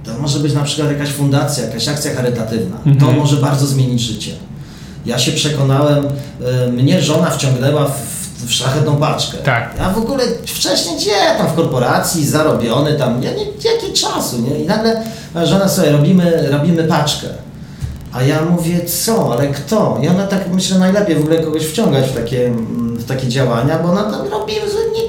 [0.05, 2.77] To może być na przykład jakaś fundacja, jakaś akcja charytatywna.
[2.77, 2.97] Mhm.
[2.97, 4.31] To może bardzo zmienić życie.
[5.05, 6.05] Ja się przekonałem,
[6.67, 9.37] y, mnie żona wciągnęła w, w szlachetną paczkę.
[9.37, 9.75] Tak.
[9.79, 14.59] Ja w ogóle wcześniej gdzie tam w korporacji, zarobiony tam, ja nie, jaki czasu, nie?
[14.59, 15.03] I nagle
[15.43, 17.27] żona sobie, robimy, robimy paczkę.
[18.13, 19.99] A ja mówię, co, ale kto?
[20.01, 22.51] I ona tak, myślę, najlepiej w ogóle kogoś wciągać w takie,
[22.97, 25.04] w takie działania, bo ona tam robi, nie,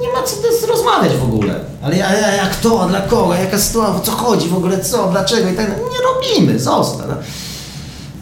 [0.00, 1.54] nie ma co rozmawiać w ogóle.
[1.82, 5.08] Ale ja, ja, jak to, dla kogo, jaka sytuacja, o co chodzi w ogóle, co,
[5.10, 5.98] dlaczego i tak Nie
[6.38, 7.06] robimy, zostaw.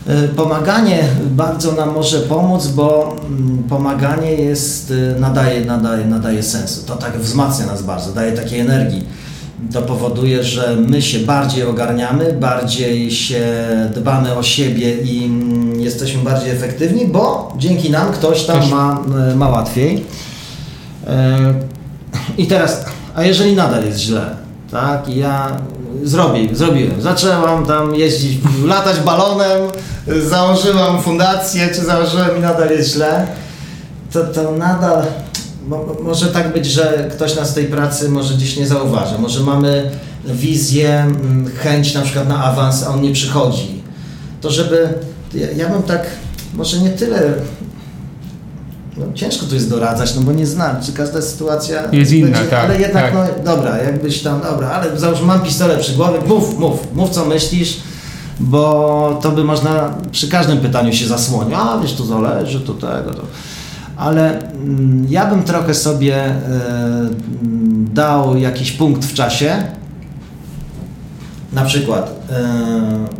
[0.06, 6.82] E, pomaganie bardzo nam może pomóc, bo mm, pomaganie jest, e, nadaje, nadaje, nadaje sensu.
[6.86, 9.04] To tak wzmacnia nas bardzo, daje takiej energii
[9.72, 13.42] to powoduje, że my się bardziej ogarniamy, bardziej się
[13.94, 19.36] dbamy o siebie i mm, jesteśmy bardziej efektywni, bo dzięki nam ktoś tam ma, e,
[19.36, 20.04] ma łatwiej.
[21.10, 21.54] E,
[22.38, 22.84] I teraz,
[23.14, 24.36] a jeżeli nadal jest źle,
[24.70, 25.56] tak, ja
[26.04, 29.60] zrobię, zrobiłem, zaczęłam tam jeździć, latać balonem,
[30.28, 33.26] założyłam fundację, czy założyłem i nadal jest źle,
[34.12, 35.02] to, to nadal
[36.02, 39.18] może tak być, że ktoś nas tej pracy może gdzieś nie zauważy.
[39.18, 39.90] Może mamy
[40.24, 43.82] wizję, mm, chęć na przykład na awans, a on nie przychodzi,
[44.40, 44.88] to żeby,
[45.34, 46.06] ja, ja bym tak,
[46.54, 47.32] może nie tyle
[49.00, 52.50] no, ciężko tu jest doradzać, no bo nie znam, czy każda sytuacja jest inna, będzie,
[52.50, 53.14] tak, ale jednak, tak.
[53.14, 57.24] no dobra, jakbyś tam, dobra, ale załóżmy, mam pistolet przy głowie, mów, mów, mów co
[57.24, 57.76] myślisz,
[58.40, 63.14] bo to by można przy każdym pytaniu się zasłonić, a wiesz, tu zależy, tu tego,
[63.14, 63.22] to.
[63.96, 66.32] ale mm, ja bym trochę sobie y,
[67.94, 69.62] dał jakiś punkt w czasie,
[71.52, 72.19] na przykład,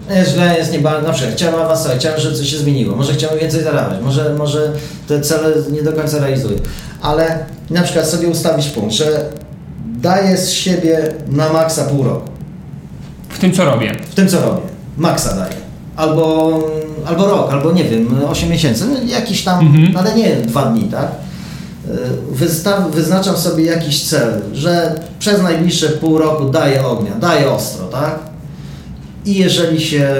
[0.08, 3.14] yy, jest źle, jest nieba, na przykład chciałem awansować, chciałem, żeby coś się zmieniło, może
[3.14, 4.72] chciałem więcej zarabiać, może, może
[5.08, 6.58] te cele nie do końca realizuję,
[7.02, 9.24] ale na przykład sobie ustawić punkt, że
[9.86, 12.28] daję z siebie na maksa pół roku.
[13.28, 13.96] W tym, co robię.
[14.10, 14.60] W tym, co robię.
[14.96, 15.54] Maksa daję.
[15.96, 16.58] Albo,
[17.06, 19.96] albo rok, albo nie wiem, 8 miesięcy, no, jakiś tam, mhm.
[19.96, 21.08] ale nie dwa dni, tak?
[22.30, 28.29] Wystaw, wyznaczam sobie jakiś cel, że przez najbliższe pół roku daję ognia, daję ostro, tak?
[29.24, 30.16] I jeżeli się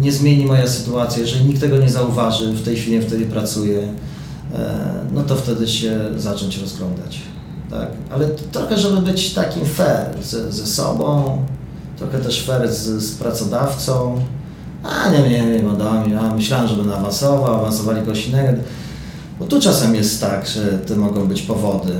[0.00, 3.88] nie zmieni moja sytuacja, jeżeli nikt tego nie zauważy, w tej chwili wtedy pracuję,
[4.54, 7.18] e, no to wtedy się zacząć rozglądać.
[7.70, 7.88] Tak?
[8.10, 11.38] Ale trochę, żeby być takim fair ze, ze sobą,
[11.98, 14.20] trochę też fair z, z pracodawcą.
[14.82, 15.62] A nie, nie,
[16.08, 18.62] nie, a myślałem, że będę awansował, awansowali kogoś innego.
[19.38, 21.92] Bo tu czasem jest tak, że to mogą być powody.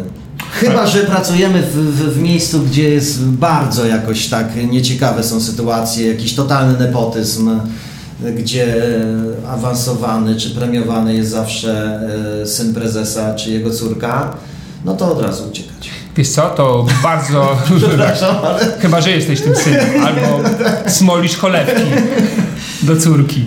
[0.54, 6.08] Chyba, że pracujemy w, w, w, miejscu, gdzie jest bardzo jakoś tak nieciekawe są sytuacje,
[6.08, 7.60] jakiś totalny nepotyzm,
[8.36, 8.76] gdzie
[9.48, 12.00] awansowany czy premiowany jest zawsze
[12.42, 14.36] e, syn prezesa czy jego córka,
[14.84, 15.90] no to od razu uciekać.
[16.16, 17.58] Wiesz co, to bardzo...
[17.76, 18.78] Przepraszam, ale...
[18.80, 20.48] Chyba, że jesteś tym synem, albo
[20.86, 21.82] smolisz cholewki
[22.82, 23.44] do córki.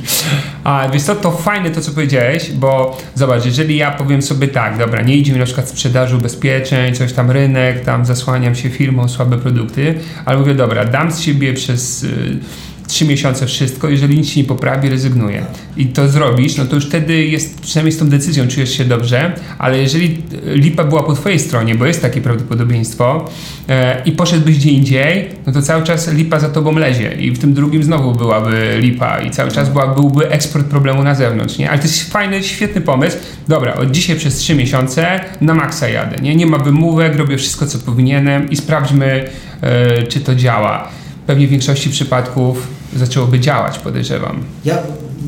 [0.63, 4.77] A wiesz co, to fajne to, co powiedziałeś, bo zobacz, jeżeli ja powiem sobie tak,
[4.77, 9.07] dobra, nie idzie mi na przykład sprzedaży ubezpieczeń, coś tam rynek, tam zasłaniam się firmą,
[9.07, 12.03] słabe produkty, ale mówię, dobra, dam z siebie przez...
[12.03, 12.39] Yy,
[12.87, 15.45] trzy miesiące wszystko, jeżeli nic się nie poprawi, rezygnuję.
[15.77, 19.33] I to zrobisz, no to już wtedy jest, przynajmniej z tą decyzją czujesz się dobrze,
[19.57, 23.29] ale jeżeli lipa była po twojej stronie, bo jest takie prawdopodobieństwo
[23.69, 27.39] e, i poszedłbyś gdzie indziej, no to cały czas lipa za tobą lezie i w
[27.39, 31.69] tym drugim znowu byłaby lipa i cały czas była, byłby eksport problemu na zewnątrz, nie?
[31.69, 33.17] Ale to jest fajny, świetny pomysł.
[33.47, 36.35] Dobra, od dzisiaj przez trzy miesiące na maksa jadę, nie?
[36.35, 39.29] Nie ma wymówek, robię wszystko, co powinienem i sprawdźmy,
[39.61, 40.87] e, czy to działa
[41.27, 44.43] pewnie w większości przypadków zaczęłoby działać, podejrzewam.
[44.65, 44.77] Ja,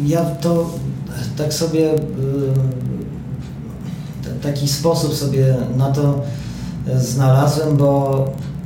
[0.05, 0.70] ja to
[1.38, 1.99] tak sobie, y,
[4.41, 6.22] taki sposób sobie na to
[6.97, 8.26] znalazłem, bo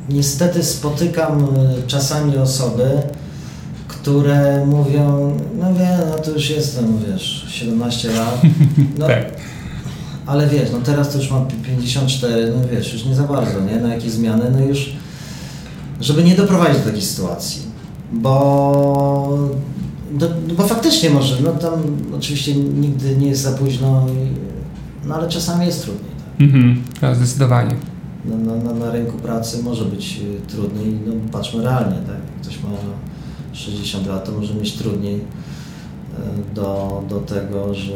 [0.10, 1.48] niestety spotykam y,
[1.88, 2.89] czasami osoby,
[3.88, 8.41] które mówią, no wie, no to już jestem, wiesz, 17 lat.
[8.98, 9.26] No, tak.
[10.26, 13.76] Ale wiesz, no teraz to już mam 54, no wiesz, już nie za bardzo, nie?
[13.76, 14.94] Na jakie zmiany, no już
[16.02, 17.62] żeby nie doprowadzić do takiej sytuacji.
[18.14, 19.49] Bo,
[20.11, 21.74] do, bo faktycznie może, no tam
[22.18, 24.05] oczywiście nigdy nie jest za późno,
[25.05, 26.11] no ale czasami jest trudniej.
[26.18, 26.41] Tak?
[26.41, 27.76] Mhm, no, zdecydowanie.
[28.26, 32.07] Na, na, na, rynku pracy może być y, trudniej, no patrzmy realnie, tak?
[32.07, 32.70] Jak ktoś ma
[33.53, 35.22] 60 lat, to może mieć trudniej y,
[36.55, 37.93] do, do tego, że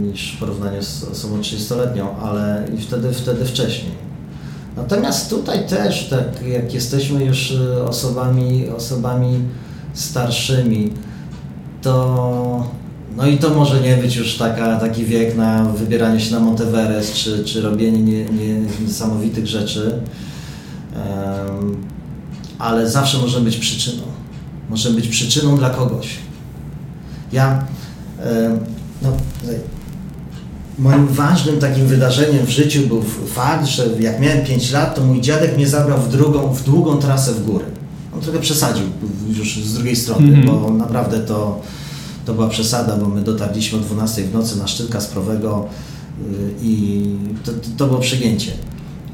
[0.00, 4.09] niż w porównaniu z osobą 30-letnią, ale i wtedy, wtedy wcześniej.
[4.82, 9.38] Natomiast tutaj też, tak jak jesteśmy już y, osobami, osobami
[9.94, 10.92] starszymi,
[11.82, 12.64] to
[13.16, 17.14] no i to może nie być już taka, taki wiek na wybieranie się na Monteverest
[17.14, 20.00] czy, czy robienie nie, nie, niesamowitych rzeczy,
[20.96, 21.76] um,
[22.58, 24.02] ale zawsze może być przyczyną.
[24.68, 26.08] Może być przyczyną dla kogoś.
[27.32, 27.66] Ja,
[28.24, 28.58] um,
[29.02, 29.12] no,
[30.80, 33.02] moim ważnym takim wydarzeniem w życiu był
[33.34, 36.96] fakt, że jak miałem 5 lat, to mój dziadek mnie zabrał w, drugą, w długą
[36.96, 37.64] trasę w góry.
[38.14, 38.86] On trochę przesadził
[39.28, 40.46] już z drugiej strony, mm -hmm.
[40.46, 41.60] bo naprawdę to,
[42.26, 45.66] to była przesada, bo my dotarliśmy o 12 w nocy na szczyt Kasprowego
[46.20, 47.04] y, i
[47.44, 48.52] to, to było przegięcie.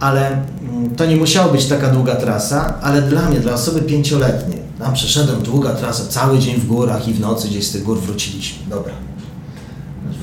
[0.00, 4.58] Ale mm, to nie musiała być taka długa trasa, ale dla mnie, dla osoby pięcioletniej,
[4.78, 8.00] tam przeszedłem długa trasa, cały dzień w górach i w nocy gdzieś z tych gór
[8.00, 8.58] wróciliśmy.
[8.70, 8.92] Dobra,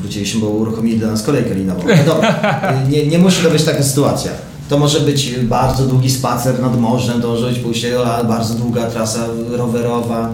[0.03, 1.81] wróciliśmy, bo uruchomili dla nas kolejkę linową.
[1.87, 4.31] No dobra, nie, nie musi to być taka sytuacja.
[4.69, 7.97] To może być bardzo długi spacer nad morzem, to może być pójście,
[8.27, 10.29] bardzo długa trasa rowerowa.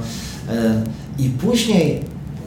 [0.49, 0.81] E,
[1.19, 2.01] I później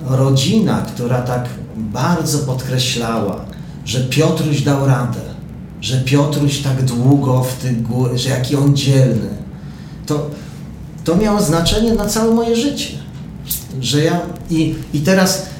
[0.08, 3.44] rodzina, która tak bardzo podkreślała,
[3.84, 5.20] że Piotruś dał radę,
[5.80, 9.28] że Piotruś tak długo w tych górach, że jaki on dzielny,
[10.06, 10.30] to,
[11.04, 12.88] to miało znaczenie na całe moje życie.
[13.80, 14.20] Że ja
[14.50, 15.51] i, i teraz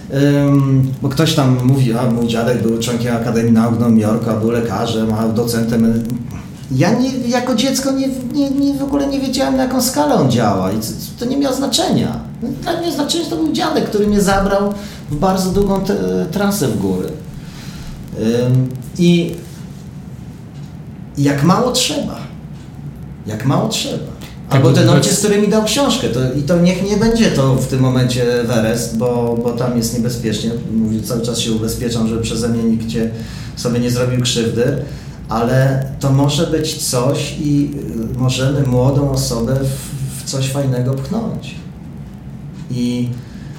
[1.03, 5.13] bo ktoś tam mówi, a mój dziadek był członkiem Akademii Nauk Nowego Jorku, był lekarzem,
[5.13, 6.05] a docentem.
[6.71, 10.31] ja nie, jako dziecko nie, nie, nie, w ogóle nie wiedziałem na jaką skalę on
[10.31, 10.77] działa i
[11.19, 12.21] to nie miało znaczenia.
[12.63, 14.73] Dla mnie znaczenie to był dziadek, który mnie zabrał
[15.11, 15.81] w bardzo długą
[16.33, 17.09] trasę w góry.
[18.99, 19.35] I
[21.19, 22.17] jak mało trzeba.
[23.27, 24.13] Jak mało trzeba.
[24.53, 26.09] Albo ten ojciec, który mi dał książkę.
[26.09, 29.95] To, I to niech nie będzie to w tym momencie Everest, bo, bo tam jest
[29.95, 30.51] niebezpiecznie.
[30.73, 32.87] Mówię, cały czas się ubezpieczam, żeby przeze mnie nikt
[33.57, 34.77] sobie nie zrobił krzywdy.
[35.29, 37.71] Ale to może być coś i
[38.15, 41.55] y, możemy młodą osobę w, w coś fajnego pchnąć.
[42.71, 43.09] I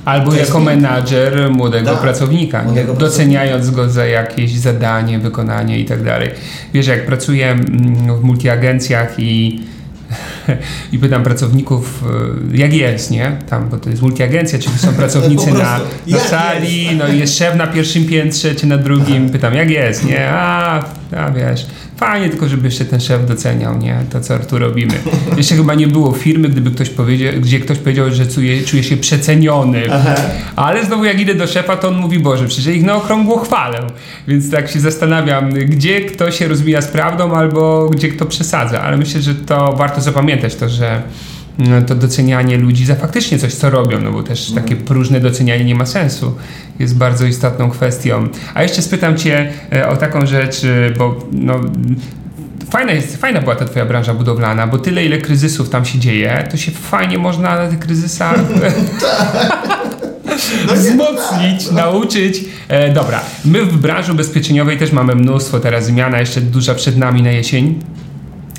[0.05, 6.03] Albo jako menadżer młodego tak, pracownika, młodego doceniając go za jakieś zadanie, wykonanie i tak
[6.03, 6.29] dalej.
[6.73, 9.61] Wiesz, jak pracuję mm, w multiagencjach i
[10.91, 12.03] i pytam pracowników,
[12.53, 13.38] e, jak jest, nie?
[13.49, 16.97] Tam, bo to jest multiagencja, czyli są pracownicy na, na sali, jest?
[16.97, 19.30] no i jest szef na pierwszym piętrze, czy na drugim.
[19.30, 20.30] Pytam, jak jest, nie?
[20.30, 20.84] A,
[21.18, 24.03] a wiesz, fajnie, tylko żeby jeszcze ten szef doceniał, nie?
[24.09, 24.93] To, co tu robimy.
[25.37, 28.97] Jeszcze chyba nie było firmy, gdyby ktoś powiedział, gdzie ktoś powiedział, że czuje, czuje się
[28.97, 29.83] przeceniony.
[29.91, 30.15] Aha.
[30.55, 33.79] Ale znowu jak idę do szefa, to on mówi, Boże, przecież ich na okrągło chwalę.
[34.27, 38.81] Więc tak się zastanawiam, gdzie kto się rozmija z prawdą, albo gdzie kto przesadza.
[38.81, 41.01] Ale myślę, że to warto zapamiętać to, że
[41.58, 45.66] no, to docenianie ludzi za faktycznie coś, co robią, no bo też takie próżne docenianie
[45.66, 46.36] nie ma sensu.
[46.80, 48.28] Jest bardzo istotną kwestią.
[48.54, 51.62] A jeszcze spytam Cię e, o taką rzecz, e, bo no,
[52.70, 56.47] fajna, jest, fajna była ta twoja branża budowlana, bo tyle ile kryzysów tam się dzieje,
[56.51, 58.39] to się fajnie można na tych kryzysach
[60.68, 62.45] no wzmocnić, nauczyć.
[62.68, 66.97] E, dobra, my w branży ubezpieczeniowej też mamy mnóstwo teraz zmian, a jeszcze duża przed
[66.97, 67.80] nami na jesień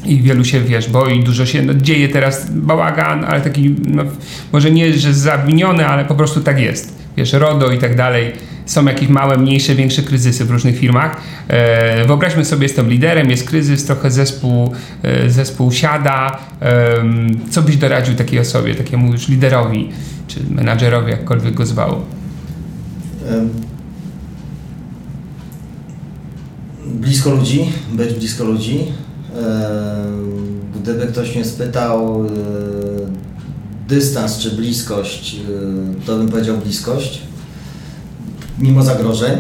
[0.07, 4.05] i wielu się, wiesz, boi, dużo się no, dzieje teraz, bałagan, ale taki, no,
[4.53, 7.05] może nie, że zawiniony, ale po prostu tak jest.
[7.17, 8.33] Wiesz, RODO i tak dalej,
[8.67, 11.21] są jakieś małe, mniejsze, większe kryzysy w różnych firmach.
[11.49, 16.39] E, wyobraźmy sobie, jestem liderem, jest kryzys, trochę zespół, e, zespół siada.
[16.63, 17.05] E,
[17.51, 19.89] co byś doradził takiej osobie, takiemu już liderowi,
[20.29, 22.01] czy menadżerowi, jakkolwiek go zwał?
[26.87, 28.79] Blisko ludzi, być blisko ludzi,
[30.75, 32.25] Gdyby ktoś mnie spytał
[33.89, 35.37] dystans czy bliskość,
[36.07, 37.23] to bym powiedział bliskość,
[38.59, 39.39] mimo zagrożeń,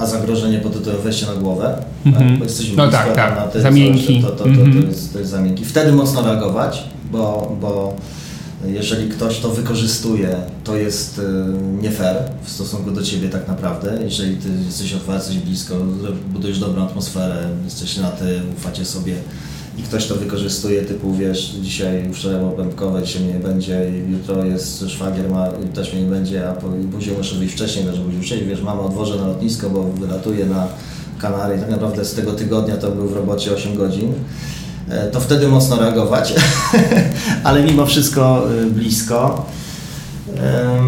[0.00, 2.38] a zagrożenie pod tytułem wejście na głowę, mm -hmm.
[2.38, 3.36] bo jesteśmy no tak, tak.
[3.36, 3.62] na tym.
[4.22, 4.82] To, to, to, mm -hmm.
[4.82, 5.34] to, jest, to jest.
[5.64, 7.96] Wtedy mocno reagować, bo, bo
[8.66, 11.20] jeżeli ktoś to wykorzystuje, to jest
[11.82, 13.98] nie fair w stosunku do ciebie tak naprawdę.
[14.04, 15.74] Jeżeli ty jesteś otwarty, jesteś blisko,
[16.32, 19.14] budujesz dobrą atmosferę, jesteś na ty, ufacie sobie
[19.78, 24.84] i ktoś to wykorzystuje, typu wiesz, dzisiaj było pępkowe, dzisiaj mnie nie będzie, jutro jest
[24.88, 26.52] szwagier, ma, też mnie nie będzie, a
[26.92, 30.68] później muszę wyjść wcześniej, żeby być wcześniej, wiesz, mama odwożę na lotnisko, bo wylatuje na
[31.18, 34.12] Kanary tak naprawdę z tego tygodnia to był w robocie 8 godzin.
[34.90, 36.34] E, to wtedy mocno reagować,
[37.44, 39.46] ale mimo wszystko e, blisko.
[40.36, 40.80] E,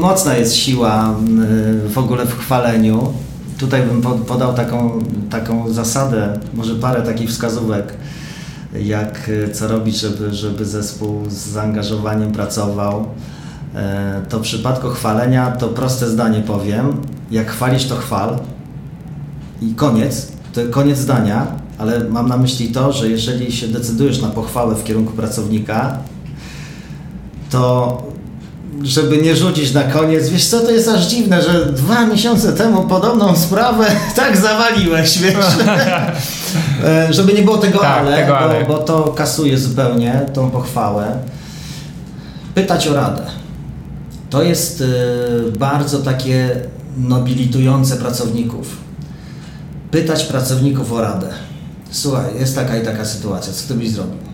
[0.00, 1.14] mocna jest siła
[1.88, 3.12] w ogóle w chwaleniu.
[3.58, 4.98] Tutaj bym podał taką,
[5.30, 7.94] taką zasadę, może parę takich wskazówek,
[8.82, 13.06] jak co robić, żeby, żeby zespół z zaangażowaniem pracował.
[14.28, 16.96] To w przypadku chwalenia to proste zdanie powiem.
[17.30, 18.38] Jak chwalisz, to chwal
[19.62, 21.46] i koniec, to koniec zdania,
[21.78, 25.98] ale mam na myśli to, że jeżeli się decydujesz na pochwałę w kierunku pracownika,
[27.50, 28.02] to
[28.82, 32.84] żeby nie rzucić na koniec, wiesz co, to jest aż dziwne, że dwa miesiące temu
[32.84, 33.86] podobną sprawę
[34.16, 35.36] tak zawaliłeś, wiesz.
[36.84, 38.64] E, żeby nie było tego tak, ale, tego ale.
[38.64, 41.16] Bo, bo to kasuje zupełnie tą pochwałę.
[42.54, 43.22] Pytać o radę.
[44.30, 44.86] To jest y,
[45.58, 46.50] bardzo takie
[46.96, 48.76] nobilitujące pracowników
[49.90, 51.28] pytać pracowników o radę.
[51.90, 54.28] Słuchaj, jest taka i taka sytuacja, co ty byś zrobił?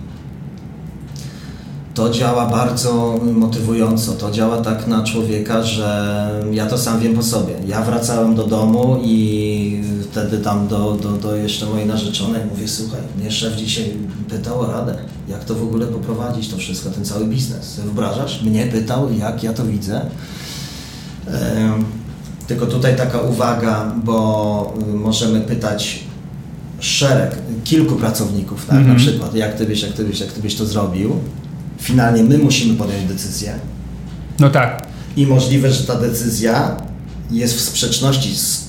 [1.94, 7.22] To działa bardzo motywująco, to działa tak na człowieka, że ja to sam wiem po
[7.22, 7.54] sobie.
[7.66, 13.00] Ja wracałem do domu i wtedy tam do, do, do jeszcze mojej narzeczonej mówię, słuchaj,
[13.18, 13.96] mnie szef dzisiaj
[14.28, 14.94] pytał o radę,
[15.28, 17.80] jak to w ogóle poprowadzić to wszystko, ten cały biznes.
[17.84, 18.42] Wyobrażasz?
[18.42, 20.00] Mnie pytał, jak ja to widzę.
[22.46, 26.00] Tylko tutaj taka uwaga, bo y, możemy pytać
[26.80, 28.76] szereg, kilku pracowników, tak?
[28.76, 28.88] Mm -hmm.
[28.88, 29.08] na mhm.
[29.08, 31.16] przykład, jak ty byś, jak ty byś, jak ty byś to zrobił.
[31.80, 33.54] Finalnie my musimy podjąć decyzję.
[34.40, 34.86] No tak.
[35.16, 36.76] I możliwe, że ta decyzja
[37.30, 38.68] jest w sprzeczności z,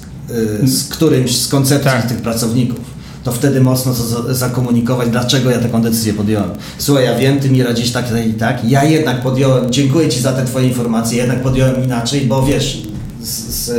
[0.63, 2.07] y, z którymś z koncepcji tak.
[2.07, 2.95] tych pracowników
[3.26, 6.49] to wtedy mocno to zakomunikować, dlaczego ja taką decyzję podjąłem.
[6.78, 10.19] Słuchaj, ja wiem, ty mi radzisz tak, tak i tak, ja jednak podjąłem, dziękuję ci
[10.19, 12.84] za te twoje informacje, jednak podjąłem inaczej, bo wiesz,
[13.26, 13.71] z,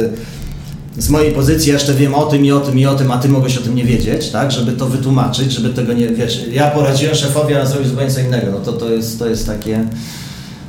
[0.98, 3.28] z, mojej pozycji jeszcze wiem o tym i o tym i o tym, a ty
[3.28, 7.14] mogłeś o tym nie wiedzieć, tak, żeby to wytłumaczyć, żeby tego nie, wiesz, ja poradziłem
[7.14, 9.84] szefowi, a on zrobił zupełnie co innego, no to, to, jest, to jest takie,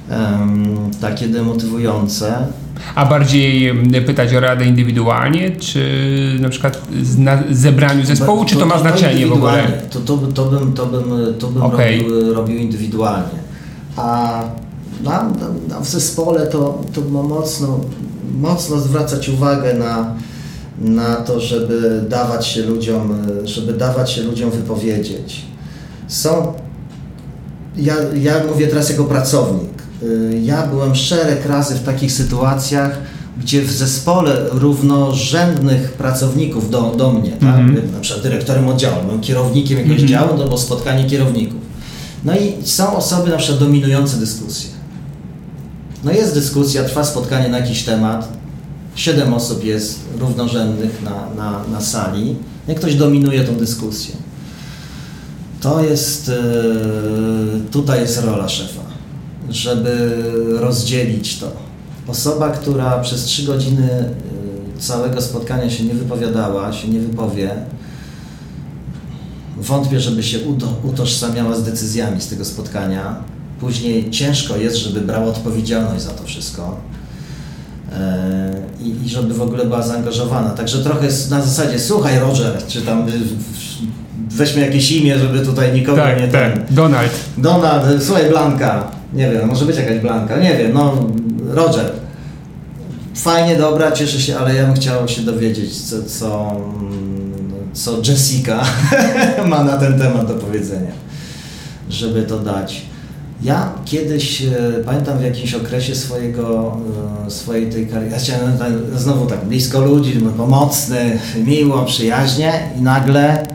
[0.10, 2.48] um, takie demotywujące.
[2.96, 3.74] A bardziej
[4.06, 5.82] pytać o radę indywidualnie, czy
[6.40, 6.82] na przykład
[7.18, 9.82] na zebraniu zespołu, czy to, to ma znaczenie w ogóle?
[9.92, 11.98] To, to, to bym, to bym, to bym okay.
[11.98, 13.40] robił, robił indywidualnie.
[13.96, 14.44] A
[15.04, 15.30] na,
[15.68, 17.80] na, w zespole to, to mocno,
[18.38, 20.16] mocno zwracać uwagę na,
[20.80, 23.14] na to, żeby dawać się ludziom,
[23.44, 25.46] żeby dawać się ludziom wypowiedzieć.
[26.08, 26.54] Są,
[27.78, 29.78] ja, ja mówię teraz jako pracownik,
[30.44, 33.02] ja byłem szereg razy w takich sytuacjach,
[33.42, 37.60] gdzie w zespole równorzędnych pracowników do, do mnie, tak?
[37.60, 37.94] mm -hmm.
[37.94, 40.12] na przykład dyrektorem oddziału, byłem kierownikiem jakiegoś mm -hmm.
[40.12, 41.62] działu, to było spotkanie kierowników.
[42.26, 44.77] No i są osoby na przykład dominujące dyskusję.
[46.04, 48.28] No jest dyskusja, trwa spotkanie na jakiś temat,
[48.96, 52.36] siedem osób jest równorzędnych na, na, na sali,
[52.68, 54.16] jak ktoś dominuje tą dyskusję.
[55.62, 56.34] To jest, e,
[57.72, 58.82] tutaj jest rola szefa,
[59.50, 60.16] żeby
[60.60, 61.52] rozdzielić to.
[62.08, 67.56] Osoba, która przez trzy godziny e, całego spotkania się nie wypowiadała, się nie wypowie,
[69.58, 70.40] wątpię, żeby się
[70.84, 73.16] utożsamiała z decyzjami z tego spotkania.
[73.60, 76.78] Później ciężko jest, żeby brała odpowiedzialność za to wszystko
[77.92, 80.50] e, i, i żeby w ogóle była zaangażowana.
[80.50, 83.06] Także trochę jest na zasadzie, słuchaj Roger, czy tam
[84.30, 86.54] weźmy jakieś imię, żeby tutaj nikogo tak, nie tak.
[86.54, 86.76] ten...
[86.76, 87.12] Donald.
[87.38, 91.08] Donald, słuchaj Blanka, nie wiem, może być jakaś Blanka, nie wiem, no
[91.50, 91.92] Roger.
[93.16, 96.56] Fajnie, dobra, cieszę się, ale ja bym chciał się dowiedzieć, co, co,
[97.74, 98.64] co Jessica
[99.50, 100.92] ma na ten temat do powiedzenia,
[101.90, 102.82] żeby to dać.
[103.42, 106.78] Ja kiedyś, e, pamiętam w jakimś okresie swojego,
[107.28, 108.58] e, swojej tej kariery, ja chciałem
[108.96, 113.48] znowu tak blisko ludzi, pomocny, miło, przyjaźnie i nagle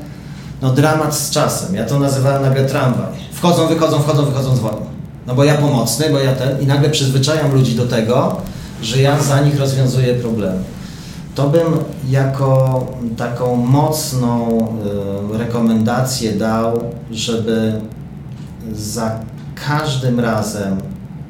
[0.62, 1.74] no dramat z czasem.
[1.74, 3.12] Ja to nazywałem nagle tramwaj.
[3.32, 4.86] Wchodzą, wychodzą, wchodzą, wychodzą, dzwonią.
[5.26, 8.36] No bo ja pomocny, bo ja ten i nagle przyzwyczajam ludzi do tego,
[8.82, 10.62] że ja za nich rozwiązuję problemy.
[11.34, 11.62] To bym
[12.10, 14.58] jako taką mocną
[15.34, 16.80] y, rekomendację dał,
[17.10, 17.72] żeby
[18.72, 19.20] za
[19.68, 20.80] każdym razem,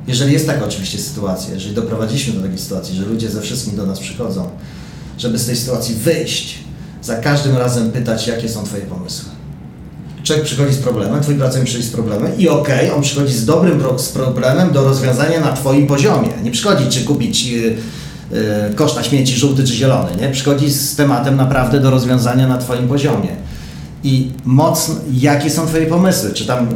[0.06, 3.86] jeżeli jest taka oczywiście sytuacja, jeżeli doprowadziliśmy do takiej sytuacji, że ludzie ze wszystkim do
[3.86, 4.48] nas przychodzą,
[5.18, 6.58] żeby z tej sytuacji wyjść,
[7.02, 9.30] za każdym razem pytać, jakie są Twoje pomysły.
[10.22, 13.44] Człowiek przychodzi z problemem, Twój pracownik przychodzi z problemem i okej, okay, on przychodzi z
[13.44, 16.28] dobrym pro, z problemem do rozwiązania na Twoim poziomie.
[16.42, 17.76] Nie przychodzi, czy kupić yy,
[18.74, 20.28] kosz na śmieci żółty czy zielony, nie?
[20.28, 23.36] Przychodzi z tematem naprawdę do rozwiązania na Twoim poziomie
[24.04, 26.68] i mocno, jakie są Twoje pomysły, czy tam,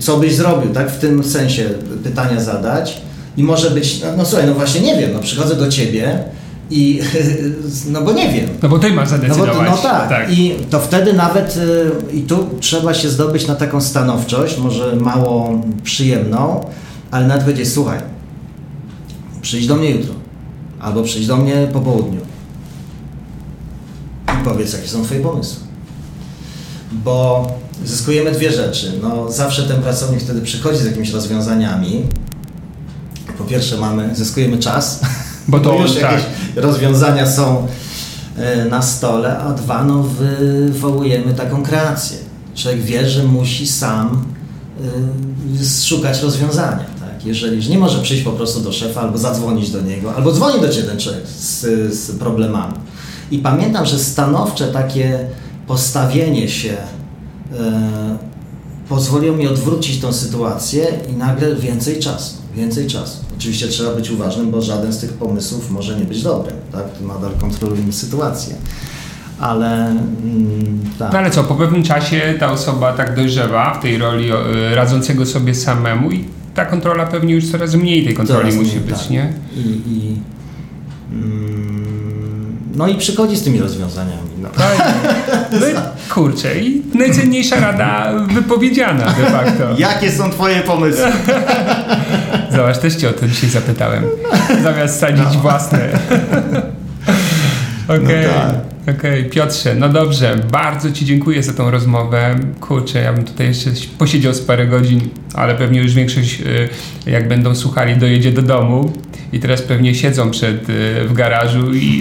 [0.00, 1.70] co byś zrobił, tak, w tym sensie
[2.04, 3.02] pytania zadać
[3.36, 6.24] i może być, no, no słuchaj, no właśnie nie wiem, no przychodzę do Ciebie
[6.70, 7.00] i,
[7.92, 8.48] no bo nie wiem.
[8.62, 9.56] No bo Ty masz zadecydować.
[9.56, 10.08] No, bo, no tak.
[10.08, 14.96] tak, i to wtedy nawet, y, i tu trzeba się zdobyć na taką stanowczość, może
[14.96, 16.64] mało przyjemną,
[17.10, 17.98] ale nawet powiedzieć, słuchaj,
[19.42, 20.14] przyjdź do mnie jutro,
[20.80, 22.20] albo przyjdź do mnie po południu
[24.28, 25.61] i powiedz, jakie są Twoje pomysły
[26.92, 27.46] bo
[27.84, 28.92] zyskujemy dwie rzeczy.
[29.02, 32.02] No, zawsze ten pracownik wtedy przychodzi z jakimiś rozwiązaniami.
[33.38, 35.00] Po pierwsze mamy, zyskujemy czas,
[35.48, 36.02] bo to już tak.
[36.02, 36.24] jakieś
[36.56, 37.66] rozwiązania są
[38.36, 42.18] e, na stole, a dwa, no wywołujemy taką kreację.
[42.54, 44.24] Człowiek wie, że musi sam
[45.60, 46.84] y, szukać rozwiązania.
[47.00, 47.26] Tak?
[47.26, 50.60] Jeżeli że nie może przyjść po prostu do szefa albo zadzwonić do niego, albo dzwoni
[50.60, 51.60] do ciebie ten człowiek z,
[51.94, 52.74] z problemami.
[53.30, 55.26] I pamiętam, że stanowcze takie
[55.72, 56.76] postawienie się
[57.58, 58.18] e,
[58.88, 63.24] pozwoliło mi odwrócić tą sytuację i nagle więcej czasu, więcej czasu.
[63.38, 66.84] Oczywiście trzeba być uważnym, bo żaden z tych pomysłów może nie być dobry, tak?
[67.08, 68.54] Nadal kontrolujemy sytuację.
[69.40, 71.12] Ale mm, tak.
[71.12, 75.26] No ale co, po pewnym czasie ta osoba tak dojrzewa w tej roli e, radzącego
[75.26, 78.98] sobie samemu i ta kontrola pewnie już coraz mniej tej kontroli coraz musi mniej, być,
[78.98, 79.10] tak.
[79.10, 79.32] nie?
[79.56, 80.16] I, i
[81.12, 84.30] mm, no i przychodzi z tymi rozwiązaniami.
[84.38, 84.48] No.
[85.60, 85.72] No i
[86.10, 89.64] kurczę, i najcenniejsza rada wypowiedziana de facto.
[89.78, 91.04] Jakie są twoje pomysły?
[92.56, 94.04] Zobacz, też cię o to dzisiaj zapytałem.
[94.62, 95.40] Zamiast sadzić no.
[95.40, 95.88] własne.
[97.88, 98.04] Okej.
[98.04, 98.22] Okay.
[98.22, 98.72] No tak.
[98.82, 102.34] Okej, okay, Piotrze, no dobrze, bardzo Ci dziękuję za tą rozmowę.
[102.60, 105.00] Kurczę, ja bym tutaj jeszcze posiedział z parę godzin,
[105.34, 106.68] ale pewnie już większość, y,
[107.10, 108.92] jak będą słuchali, dojedzie do domu
[109.32, 112.00] i teraz pewnie siedzą przed, y, w garażu i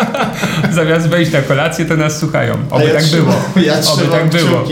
[0.74, 2.54] zamiast wejść na kolację, to nas słuchają.
[2.70, 3.66] Oby ja tak trzymam, było.
[3.66, 4.64] Ja Oby tak było.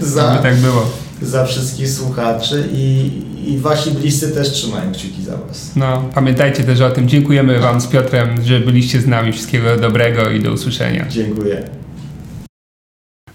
[0.00, 0.90] Za, Oby tak było.
[1.22, 3.10] Za wszystkich słuchaczy i,
[3.46, 5.70] i wasi bliscy też trzymają kciuki za was.
[5.76, 7.08] No, pamiętajcie też o tym.
[7.08, 9.32] Dziękujemy wam z Piotrem, że byliście z nami.
[9.32, 11.06] Wszystkiego dobrego i do usłyszenia.
[11.08, 11.62] Dziękuję.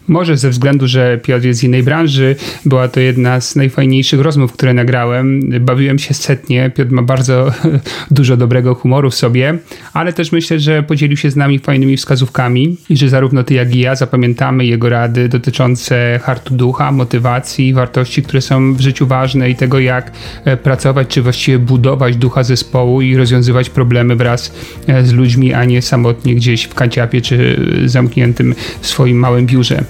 [0.07, 2.35] Może ze względu, że Piotr jest z innej branży,
[2.65, 5.41] była to jedna z najfajniejszych rozmów, które nagrałem.
[5.61, 6.71] Bawiłem się setnie.
[6.75, 7.51] Piotr ma bardzo
[8.11, 9.57] dużo dobrego humoru w sobie,
[9.93, 13.75] ale też myślę, że podzielił się z nami fajnymi wskazówkami i że zarówno ty, jak
[13.75, 19.49] i ja zapamiętamy jego rady dotyczące hartu ducha, motywacji, wartości, które są w życiu ważne
[19.49, 20.11] i tego, jak
[20.45, 24.53] e, pracować, czy właściwie budować ducha zespołu i rozwiązywać problemy wraz
[24.87, 29.83] e, z ludźmi, a nie samotnie gdzieś w kanciapie czy zamkniętym w swoim małym biurze.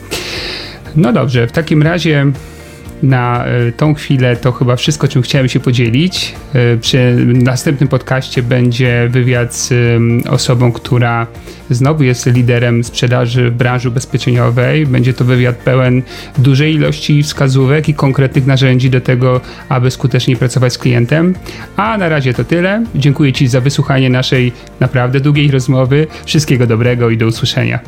[0.96, 2.26] No dobrze, w takim razie
[3.04, 6.36] na e, tą chwilę to chyba wszystko, czym chciałem się podzielić.
[6.54, 9.74] E, przy następnym podcaście będzie wywiad z
[10.30, 11.28] osobą, która
[11.70, 14.86] znowu jest liderem sprzedaży w branży ubezpieczeniowej.
[14.86, 16.02] Będzie to wywiad pełen
[16.38, 21.36] dużej ilości wskazówek i konkretnych narzędzi do tego, aby skutecznie pracować z klientem.
[21.76, 22.84] A na razie to tyle.
[22.96, 26.08] Dziękuję Ci za wysłuchanie naszej naprawdę długiej rozmowy.
[26.26, 27.80] Wszystkiego dobrego i do usłyszenia.